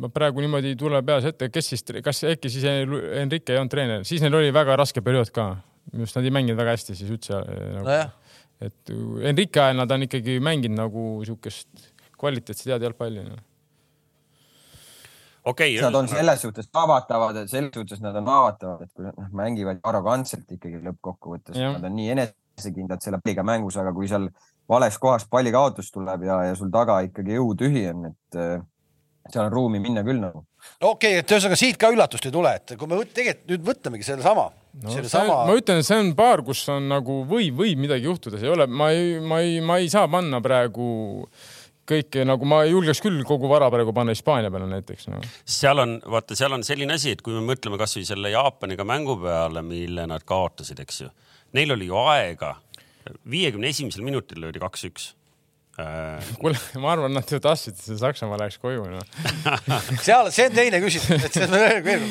[0.00, 3.72] ma praegu niimoodi ei tule peas ette, kes siis, kas äkki siis Enrique ei olnud
[3.72, 5.54] treener, siis neil oli väga raske periood ka.
[5.92, 8.36] minu arust nad ei mänginud väga hästi siis üldse nagu, no.
[8.64, 8.92] et
[9.30, 13.36] Enrique ajal nad on ikkagi mänginud nagu siukest kvaliteetset head jalgpalli no..
[15.44, 15.82] okei okay,.
[15.84, 19.30] Nad on selles suhtes haavatavad, et selles suhtes nad on haavatavad, et kui nad noh,
[19.42, 24.30] mängivad arrogantselt ikkagi lõppkokkuvõttes, nad on nii enesekindlad selle palliga mängus, aga kui seal
[24.68, 28.62] vales kohas pallikaotus tuleb ja, ja sul taga ikkagi jõu tühi on, et äh,
[29.30, 30.44] seal on ruumi minna küll nagu.
[30.80, 33.66] no okei okay,, et ühesõnaga siit ka üllatust ei tule, et kui me tegelikult nüüd
[33.68, 34.92] võtamegi sellesama no,.
[34.92, 35.42] Selle sama...
[35.48, 38.54] ma ütlen, et see on paar, kus on nagu võib, võib midagi juhtuda, see ei
[38.56, 40.88] ole, ma ei, ma ei, ma ei saa panna praegu
[41.88, 45.20] kõike nagu ma julgeks küll kogu vara praegu panna Hispaania peale näiteks no..
[45.44, 49.18] seal on, vaata, seal on selline asi, et kui me mõtleme kasvõi selle Jaapaniga mängu
[49.20, 51.10] peale, mille nad kaotasid, eks ju.
[51.54, 52.54] Neil oli ju aega
[53.30, 55.12] viiekümne esimesel minutil löödi kaks-üks.
[55.74, 59.00] Äh, kuule, ma arvan, nad ju tahtsid, et see Saksamaa läheks koju no.
[60.06, 61.38] seal, see on teine küsimus, et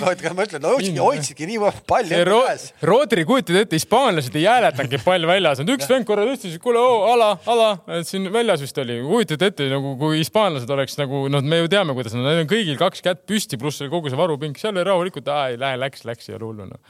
[0.03, 0.11] ma
[0.43, 2.65] ütlen, no hoidsidki, hoidsidki nii palju enda käes.
[2.83, 6.83] Rodri, kujutad ette, hispaanlased ei hääletanudki pall väljas, üks vend korra tõstis, kuule,
[7.13, 7.71] ala, ala,
[8.01, 11.71] et siin väljas vist oli, kujutad ette nagu, kui hispaanlased oleks nagu, noh, me ju
[11.71, 14.83] teame, kuidas nad, neil on kõigil kaks kätt püsti, pluss kogu see varupink, seal oli
[14.91, 16.83] rahulikult, ei lähe, läks, läks ja hullu noh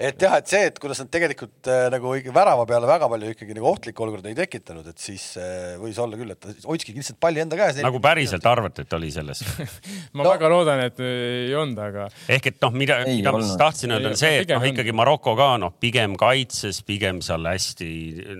[0.00, 3.56] et jah, et see, et kuidas nad tegelikult äh, nagu värava peale väga palju ikkagi
[3.56, 7.42] nagu ohtlikke olukordi ei tekitanud, et siis äh, võis olla küll, et hoidski lihtsalt palli
[7.42, 7.82] enda käes.
[7.84, 9.42] nagu päriselt arvate, et oli selles
[10.16, 10.30] ma no.
[10.30, 12.08] väga loodan, et ei olnud, aga.
[12.32, 15.36] ehk et noh, mida, mida ma siis tahtsin öelda, on see, et noh, ikkagi Maroko
[15.38, 17.90] ka noh, pigem kaitses, pigem seal hästi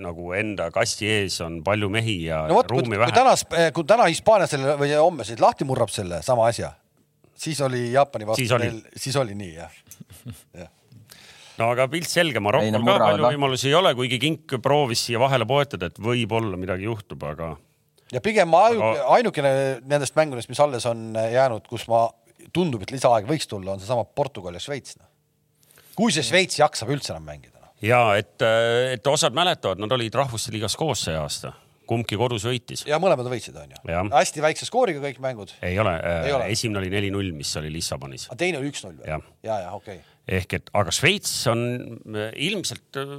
[0.00, 3.12] nagu enda kasti ees on palju mehi ja no, võt, ruumi kui, vähe.
[3.12, 6.72] kui täna, kui täna Hispaania selle või homme siis lahti murrab selle sama asja,
[7.36, 8.60] siis oli Jaapani vastu,
[8.96, 9.80] siis oli nii jah
[10.64, 10.76] jah
[11.60, 15.46] no aga pilt selge, Marokol ka palju võimalusi ei ole, kuigi Kink proovis siia vahele
[15.48, 17.52] poetada, et võib-olla midagi juhtub, aga.
[18.14, 18.90] ja pigem aga...
[19.18, 19.52] ainukene
[19.84, 22.06] nendest mängudest, mis alles on jäänud, kus ma,
[22.56, 25.08] tundub, et lisaaeg võiks tulla, on seesama Portugal ja Šveits no..
[25.98, 27.72] kui see Šveits jaksab üldse enam mängida no..
[27.84, 28.38] ja et,
[28.96, 31.54] et osad mäletavad, nad olid rahvuste liigas koos see aasta
[31.90, 32.84] kumbki kodus võitis.
[32.86, 33.80] ja mõlemad võitsid, onju.
[34.12, 35.56] hästi väikse skooriga kõik mängud.
[35.66, 38.28] ei ole, äh, esimene oli neli-null, mis oli Lissabonis.
[38.30, 39.10] aga teine oli üks-null või?
[39.10, 41.62] ja, ja, ja okei okay ehk et, aga Šveits on
[42.14, 43.14] äh, ilmselt äh,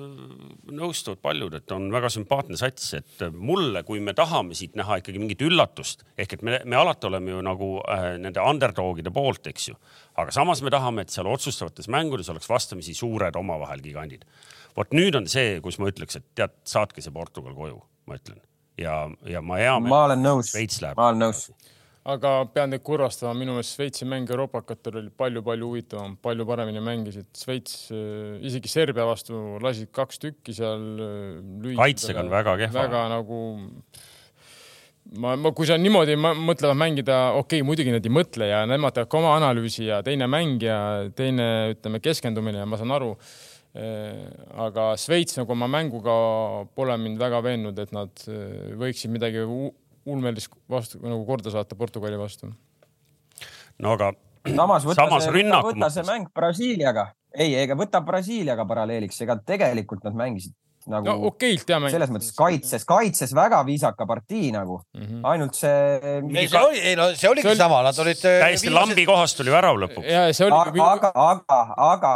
[0.71, 4.99] nõustuvad paljud, et on väga sümpaatne sats, et äh, mulle, kui me tahame siit näha
[5.01, 9.49] ikkagi mingit üllatust ehk et me, me alati oleme ju nagu äh, nende underdog'ide poolt,
[9.51, 9.75] eks ju.
[10.21, 14.25] aga samas me tahame, et seal otsustavates mängudes oleks vastamisi suured omavahel gigandid.
[14.77, 18.39] vot nüüd on see, kus ma ütleks, et tead, saatke see Portugal koju, ma ütlen
[18.79, 19.95] ja, ja ma hea meelega.
[19.95, 20.55] ma olen nõus,
[20.95, 21.45] ma olen nõus
[22.09, 27.27] aga pean teid kurvastama, minu meelest Šveitsi mäng euroopakatel oli palju-palju huvitavam, palju paremini mängisid.
[27.37, 30.87] Šveits äh, isegi Serbia vastu lasid kaks tükki seal.
[31.05, 32.87] Äh, kaitsega on väga kehva.
[32.87, 33.41] väga nagu
[35.13, 38.97] ma, ma, kui sa niimoodi mõtlevad mängida, okei okay,, muidugi nad ei mõtle ja nemad
[38.97, 40.81] teevad ka oma analüüsi ja teine mäng ja
[41.17, 43.13] teine, ütleme, keskendumine ja ma saan aru.
[43.77, 44.25] Äh,
[44.57, 46.17] aga Šveits nagu oma mänguga
[46.73, 48.25] pole mind väga veennud, et nad
[48.81, 49.45] võiksid midagi
[50.05, 52.51] ulmelist vastu nagu korda saata Portugali vastu.
[53.79, 54.11] no aga
[54.47, 59.37] samas võta samas see, võta, võta see mäng Brasiiliaga, ei, ega võta Brasiiliaga paralleeliks, ega
[59.45, 60.55] tegelikult nad mängisid
[60.89, 65.27] nagu no, okeilt ja selles mõttes kaitses, kaitses väga viisaka partii nagu mm, -hmm.
[65.29, 65.99] ainult see.
[66.33, 68.17] ei, see oli, ei no see oligi see oli, sama, nad olid.
[68.17, 68.89] täiesti viimased...
[68.89, 70.09] lambi kohast tuli värav lõpuks.
[70.49, 72.15] aga, aga, aga, aga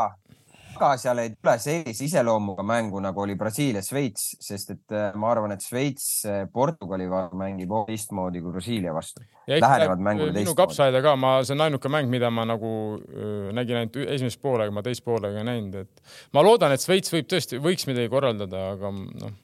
[0.84, 5.32] aga seal ei tule sellise iseloomuga mängu, nagu oli Brasiilia, Šveits, sest et äh, ma
[5.34, 7.07] arvan, et Šveits äh, Portugali
[7.38, 9.23] mängib teistmoodi kui Brasiilia vastu.
[9.47, 10.49] Lähenevad mängule teistmoodi.
[10.49, 14.41] minu kapsaaeda ka, ma, see on ainuke mäng, mida ma nagu äh, nägin ainult esimest
[14.43, 18.11] poolega, ma teist poolega ei näinud, et ma loodan, et Šveits võib tõesti, võiks midagi
[18.11, 19.41] korraldada, aga noh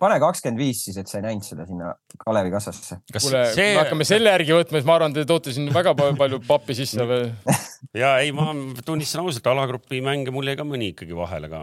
[0.00, 3.00] pane kakskümmend viis siis, et sa ei näinud seda sinna Kalevi kassasse.
[3.12, 6.76] kuule see..., hakkame selle järgi võtma, siis ma arvan, te toote siin väga palju pappi
[6.78, 7.28] sisse või?
[8.02, 8.52] ja ei, ma
[8.86, 11.62] tunnistan ausalt, alagrupi mänge mul jäi ka mõni ikkagi vahele ka,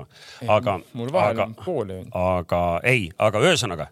[0.58, 0.78] aga.
[0.98, 2.00] mul vahel on pooli.
[2.18, 3.90] aga ei, aga ühesõnaga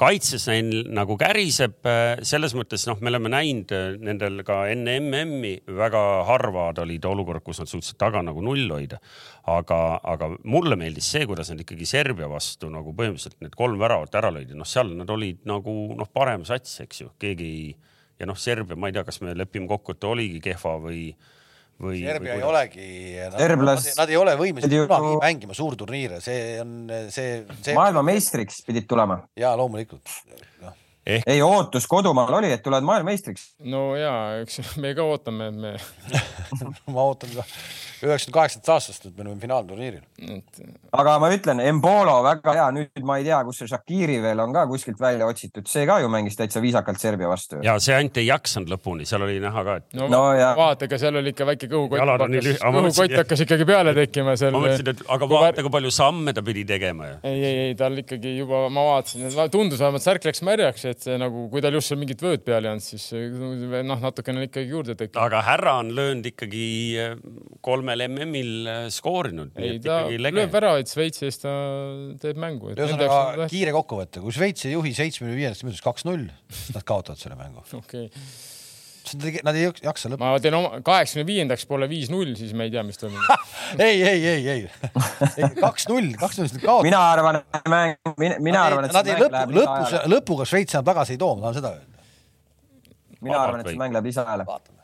[0.00, 1.86] kaitses neil nagu käriseb
[2.26, 7.62] selles mõttes, noh, me oleme näinud nendel ka enne MM-i väga harvad olid olukorrad, kus
[7.62, 9.00] nad suutsid taga nagu null hoida.
[9.50, 14.14] Aga, aga mulle meeldis see, kuidas nad ikkagi Serbia vastu nagu põhimõtteliselt need kolm väravat
[14.20, 17.66] ära lõid ja noh, seal nad olid nagu noh, parem sats, eks ju, keegi ei
[18.20, 21.08] ja noh, Serbia, ma ei tea, kas me lepime kokku, et ta oligi kehva või
[21.82, 22.04] või.
[22.04, 22.86] Serbia või ei olegi,
[23.34, 23.88] Serblas...
[23.88, 25.18] nad, nad ei ole võimelised kunagi ju...
[25.24, 26.76] mängima suurturniire, see on
[27.10, 27.74] see, see....
[27.76, 29.24] maailmameistriks pidid tulema.
[29.38, 30.06] ja loomulikult
[30.62, 30.74] no..
[31.06, 31.24] Ehk...
[31.26, 33.50] ei, ootus kodumaal oli, et tuled maailmameistriks.
[33.68, 35.74] no ja, eks me ka ootame, et me
[36.94, 37.44] ma ootan ka
[38.04, 40.60] üheksakümne kaheksandat aastast, et me olime finaalturniiril et....
[40.96, 44.54] aga ma ütlen, Embolo väga hea, nüüd ma ei tea, kus see Shakiri veel on
[44.56, 47.60] ka kuskilt välja otsitud, see ka ju mängis täitsa viisakalt Serbia vastu.
[47.64, 49.88] ja see ainult ei jaksanud lõpuni, seal oli näha ka, et.
[50.00, 50.52] no, no ja...
[50.58, 52.04] vaata, ega seal oli ikka väike kõhukott,
[52.64, 54.56] kõhukott hakkas ikkagi peale tekkima seal.
[54.56, 57.20] ma mõtlesin, et aga vaata, kui palju samme ta pidi tegema ju.
[57.30, 61.18] ei, ei, ei tal ikkagi juba, ma vaatasin, tundus vähemalt särk läks märjaks, et see
[61.20, 63.10] nagu, kui tal just seal mingit vööd peal ei olnud, siis
[63.90, 65.20] noh, natukene ikkagi juurde tekkinud.
[65.26, 66.64] aga härra on löönud ikkagi
[67.64, 69.52] kolmel MM-il skoorinud.
[69.58, 71.54] ei, ta lööb väravaid Šveitsi eest, ta
[72.22, 72.72] teeb mängu.
[72.74, 77.38] ühesõnaga kiire kokkuvõte, kui Šveits ei juhi seitsmekümne viiendast minutist kaks-null, siis nad kaotavad selle
[77.40, 77.66] mängu.
[77.82, 78.53] okei okay
[79.44, 80.30] Nad ei jaksa lõpuni.
[80.32, 83.20] ma teen oma, kaheksakümne viiendaks pole viis-null, siis me ei tea, mis toimub
[83.86, 86.88] ei, ei, ei, ei, kaks-null, kaks-null, siis nad kaotavad.
[86.88, 90.88] mina arvan, et mäng, mina, mina arvan, et nad ei lõpu, lõpus, lõpuga Šveits enam
[90.88, 92.08] tagasi ei too, ma tahan seda öelda.
[93.20, 94.48] mina arvan, et see mäng läheb lisaajale.
[94.48, 94.83] vaatame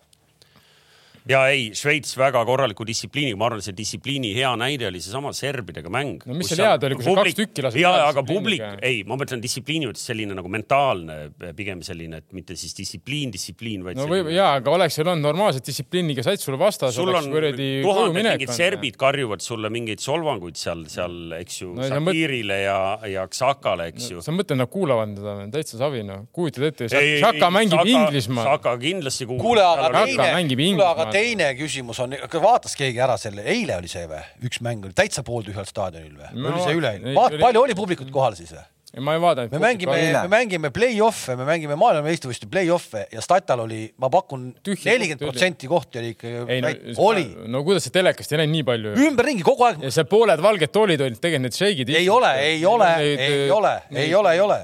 [1.28, 5.92] ja ei, Šveits väga korraliku distsipliiniga, ma arvan, see distsipliini hea näide oli seesama serbidega
[5.92, 6.24] mäng.
[6.26, 7.82] no mis seal head oli, kui sa kaks tükki lasid?
[7.82, 11.18] ja, aga publik, ei, ma mõtlen distsipliini mõttes selline nagu mentaalne,
[11.58, 14.00] pigem selline, et mitte siis distsipliin, distsipliin, vaid.
[14.00, 14.36] no või selline...
[14.38, 16.96] ja, aga oleks seal olnud normaalselt distsipliiniga sats sulle vastas.
[16.96, 22.56] sul on tuhanded mingid serbid karjuvad sulle mingeid solvanguid seal, seal, eks ju no,, Shakirile
[22.56, 22.64] mõt...
[22.64, 22.80] ja,
[23.18, 24.24] ja Ksakale, eks ju no,.
[24.24, 26.88] sa mõtled, nad kuulavad teda, täitsa savi noh, kujutad ette,
[27.20, 28.46] Šaka mängib Inglismaal.
[28.54, 29.42] Šaka kindlasti kuulab.
[29.44, 34.06] kuule, aga teine, kuule, aga teine küsimus on, vaatas keegi ära selle, eile oli see
[34.10, 36.52] või, üks mäng oli täitsa pooltühjal staadionil või no,?
[36.52, 37.16] oli see üleeile?
[37.16, 37.42] vaat oli...
[37.44, 38.66] palju oli publikut kohal siis või?
[38.98, 39.52] ma ei vaadanud.
[39.54, 45.22] me mängime, me mängime play-off'e, me mängime maailmameistrivõistluste play-off'e ja Statal oli, ma pakun, nelikümmend
[45.22, 46.32] protsenti kohti oli ikka.
[46.50, 46.72] No,
[47.06, 47.28] oli.
[47.46, 48.96] no kuidas see telekast ei näinud nii palju?
[49.06, 49.86] ümberringi kogu aeg.
[49.86, 51.94] ja seal pooled valged toolid olid tegelikult need šeigid.
[51.94, 54.60] ei ole, ei ole, ei ole, ei ole, ei ole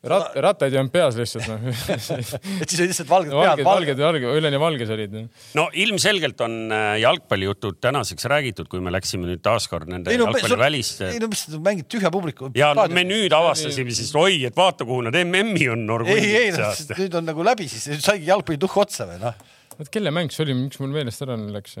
[0.00, 3.60] Rat-, rattaid ei olnud peas lihtsalt noh et siis olid lihtsalt valged no, pead.
[3.66, 5.16] valged, valged, üleni valges olid.
[5.58, 10.30] no ilmselgelt on äh, jalgpallijutud tänaseks räägitud, kui me läksime nüüd taaskord nende ei, no,
[10.30, 11.10] jalgpalliväliste.
[11.12, 12.48] ei no mis, mängid tühja publiku.
[12.56, 15.84] ja no, me nüüd avastasime siis, oi, et vaata, kuhu nad MM-i on.
[16.08, 16.52] ei, ei,
[16.96, 19.36] nüüd on nagu läbi, siis saigi jalgpallituhh otsa või noh.
[19.76, 21.76] vot kelle mäng see oli, miks mul meelest ära läks?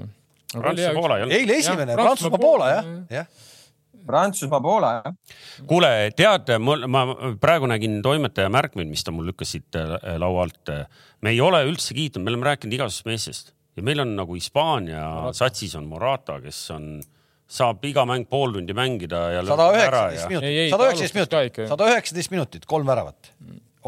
[0.50, 1.38] Prantsusmaa-Poola ei olnud.
[1.40, 3.32] eile esimene, Prantsusmaa-Poola jah, jah
[4.06, 5.38] Prantsusmaa, Poola, jah.
[5.68, 7.04] kuule, tead, mul, ma
[7.40, 10.74] praegu nägin toimetaja märkmeid, mis ta mul lükkas siit äh, laua alt.
[11.20, 15.04] me ei ole üldse kiitnud, me oleme rääkinud igasugustest meestest ja meil on nagu Hispaania
[15.36, 16.90] satsis on Morata, kes on,
[17.50, 19.46] saab iga mäng pool tundi mängida ja.
[19.46, 23.32] sada üheksateist minutit, sada üheksateist minutit, sada üheksateist minutit, kolm väravat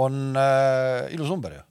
[0.02, 1.62] on äh, ilus number ju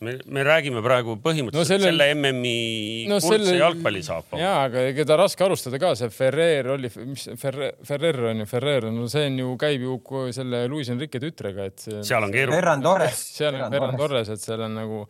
[0.00, 3.54] me, me räägime praegu põhimõtteliselt no sellel, selle MM-i no kuldse selle...
[3.62, 4.40] jalgpallisaapa.
[4.40, 8.48] ja, aga ega ta raske alustada ka, see Ferrer oli, mis Ferrer, Ferrer on ju,
[8.50, 12.02] Ferrer, no see on ju, käib ju selle Luis Enrique tütrega, et see.
[12.06, 12.58] seal on keeruline.
[12.60, 13.24] Ferran Torres.
[13.38, 15.00] seal on Ferran Torres, et seal on nagu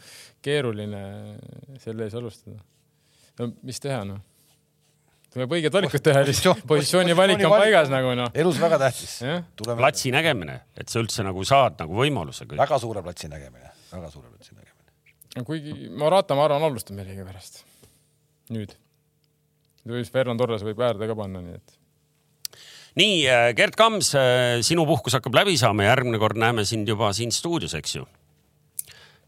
[0.46, 1.02] keeruline
[1.82, 2.62] selle ees alustada.
[3.40, 4.22] no mis teha, noh
[5.36, 8.30] tuleb õiged valikud teha lihtsalt, positsiooni valik on paigas nagu noh.
[8.32, 9.18] elus väga tähtis.
[9.66, 12.48] platsi nägemine, et sa üldse nagu saad nagu võimaluse.
[12.54, 14.75] väga suure platsi nägemine, väga suure platsi nägemine
[15.44, 17.64] kuigi Morata, ma arvan, alustab millegipärast.
[18.54, 18.76] nüüd.
[19.86, 21.74] Luis Ferran Torres võib äärde ka panna, nii et.
[22.98, 27.12] nii, äh, Gerd Kams, äh, sinu puhkus hakkab läbi saama, järgmine kord näeme sind juba
[27.16, 28.06] siin stuudios, eks ju?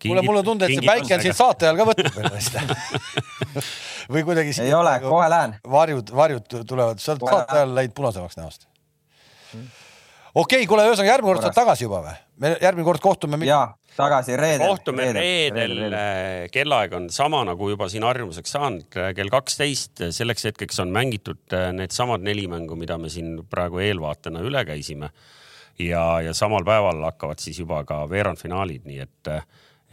[0.02, 2.58] kuule, mul on tunne, et see päike on siin saate ajal ka võtnud veel vist
[4.14, 4.54] või kuidagi.
[4.62, 5.56] ei ole, kohe lähen.
[5.66, 8.68] varjud, varjud tulevad, sa oled saate ajal läinud punasemaks näost.
[9.52, 9.64] okei
[10.44, 12.16] okay,, kuule, ühesõnaga järgmine kord saad tagasi juba või?
[12.38, 13.42] me järgmine kord kohtume.
[13.46, 14.66] jaa tagasi reedel.
[14.66, 20.04] kohtume reedel, reedel., äh, kellaaeg on sama nagu juba siin harjumuseks saanud, äh, kell kaksteist.
[20.14, 25.10] selleks hetkeks on mängitud äh, needsamad neli mängu, mida me siin praegu eelvaatena üle käisime.
[25.78, 29.32] ja, ja samal päeval hakkavad siis juba ka veerandfinaalid, nii et,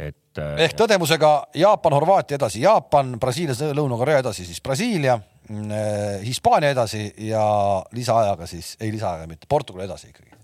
[0.02, 0.42] et.
[0.66, 1.32] ehk tõdemusega
[1.62, 5.20] Jaapan, Horvaatia edasi, Jaapan, Brasiilia, Lõuna-Korea edasi, siis Brasiilia
[6.26, 7.44] Hispaania edasi ja
[7.94, 10.35] lisaajaga siis, ei lisaajaga mitte, Portugal edasi ikkagi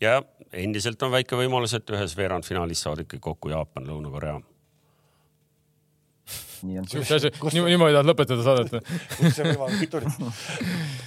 [0.00, 0.20] ja
[0.52, 4.40] endiselt on väike võimalus, et ühes veerandfinaalis saavad ikkagi kokku Jaapan, Lõuna-Korea.
[6.62, 6.88] nii on.
[6.88, 8.82] siukse asja, niimoodi tahad lõpetada saadet või?
[9.16, 10.32] kust see võimalus tuli?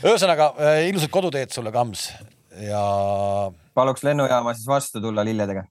[0.04, 2.08] ühesõnaga äh, ilusat koduteed sulle, Kams
[2.62, 2.80] ja
[3.74, 5.64] paluks lennujaama siis vastu tulla lilledega.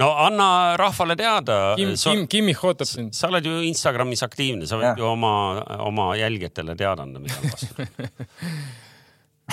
[0.00, 1.74] no anna rahvale teada.
[1.76, 3.12] Kim, Kim, Kimmich ootab sind.
[3.16, 4.98] sa oled ju Instagramis aktiivne, sa võid Jah.
[5.00, 5.34] ju oma,
[5.84, 7.74] oma jälgijatele teada anda, mida on vastu.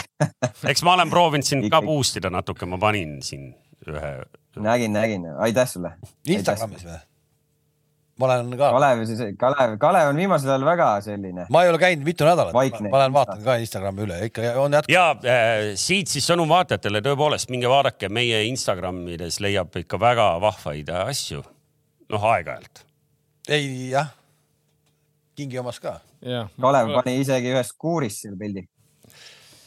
[0.71, 3.51] eks ma olen proovinud sind ka boost ida natuke, ma panin siin
[3.87, 4.13] ühe.
[4.55, 5.95] nägin, nägin, aitäh sulle.
[6.27, 7.01] Instagramis või?
[8.19, 9.03] ma olen ka, Kalev,
[9.41, 11.45] Kalev, Kalev on viimasel ajal väga selline.
[11.49, 14.93] ma ei ole käinud mitu nädalat, ma olen vaadanud ka Instagrami üle, ikka on jätkuvalt.
[14.93, 20.93] ja äh, siit siis sõnum vaatajatele, tõepoolest minge vaadake, meie Instagramides leiab ikka väga vahvaid
[21.03, 21.41] asju.
[22.13, 22.85] noh, aeg-ajalt.
[23.49, 24.13] ei jah,
[25.33, 25.95] Kingi omas ka.
[26.21, 28.67] Kalev pani isegi ühes kuuris seal pildi.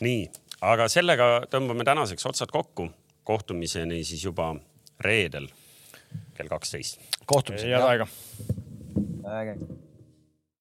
[0.00, 0.26] nii,
[0.60, 2.90] aga sellega tõmbame tänaseks otsad kokku.
[3.26, 4.54] kohtumiseni siis juba
[5.00, 5.48] reedel
[6.34, 7.00] kell kaksteist.
[7.26, 7.72] kohtumiseni.
[7.72, 8.06] head aega.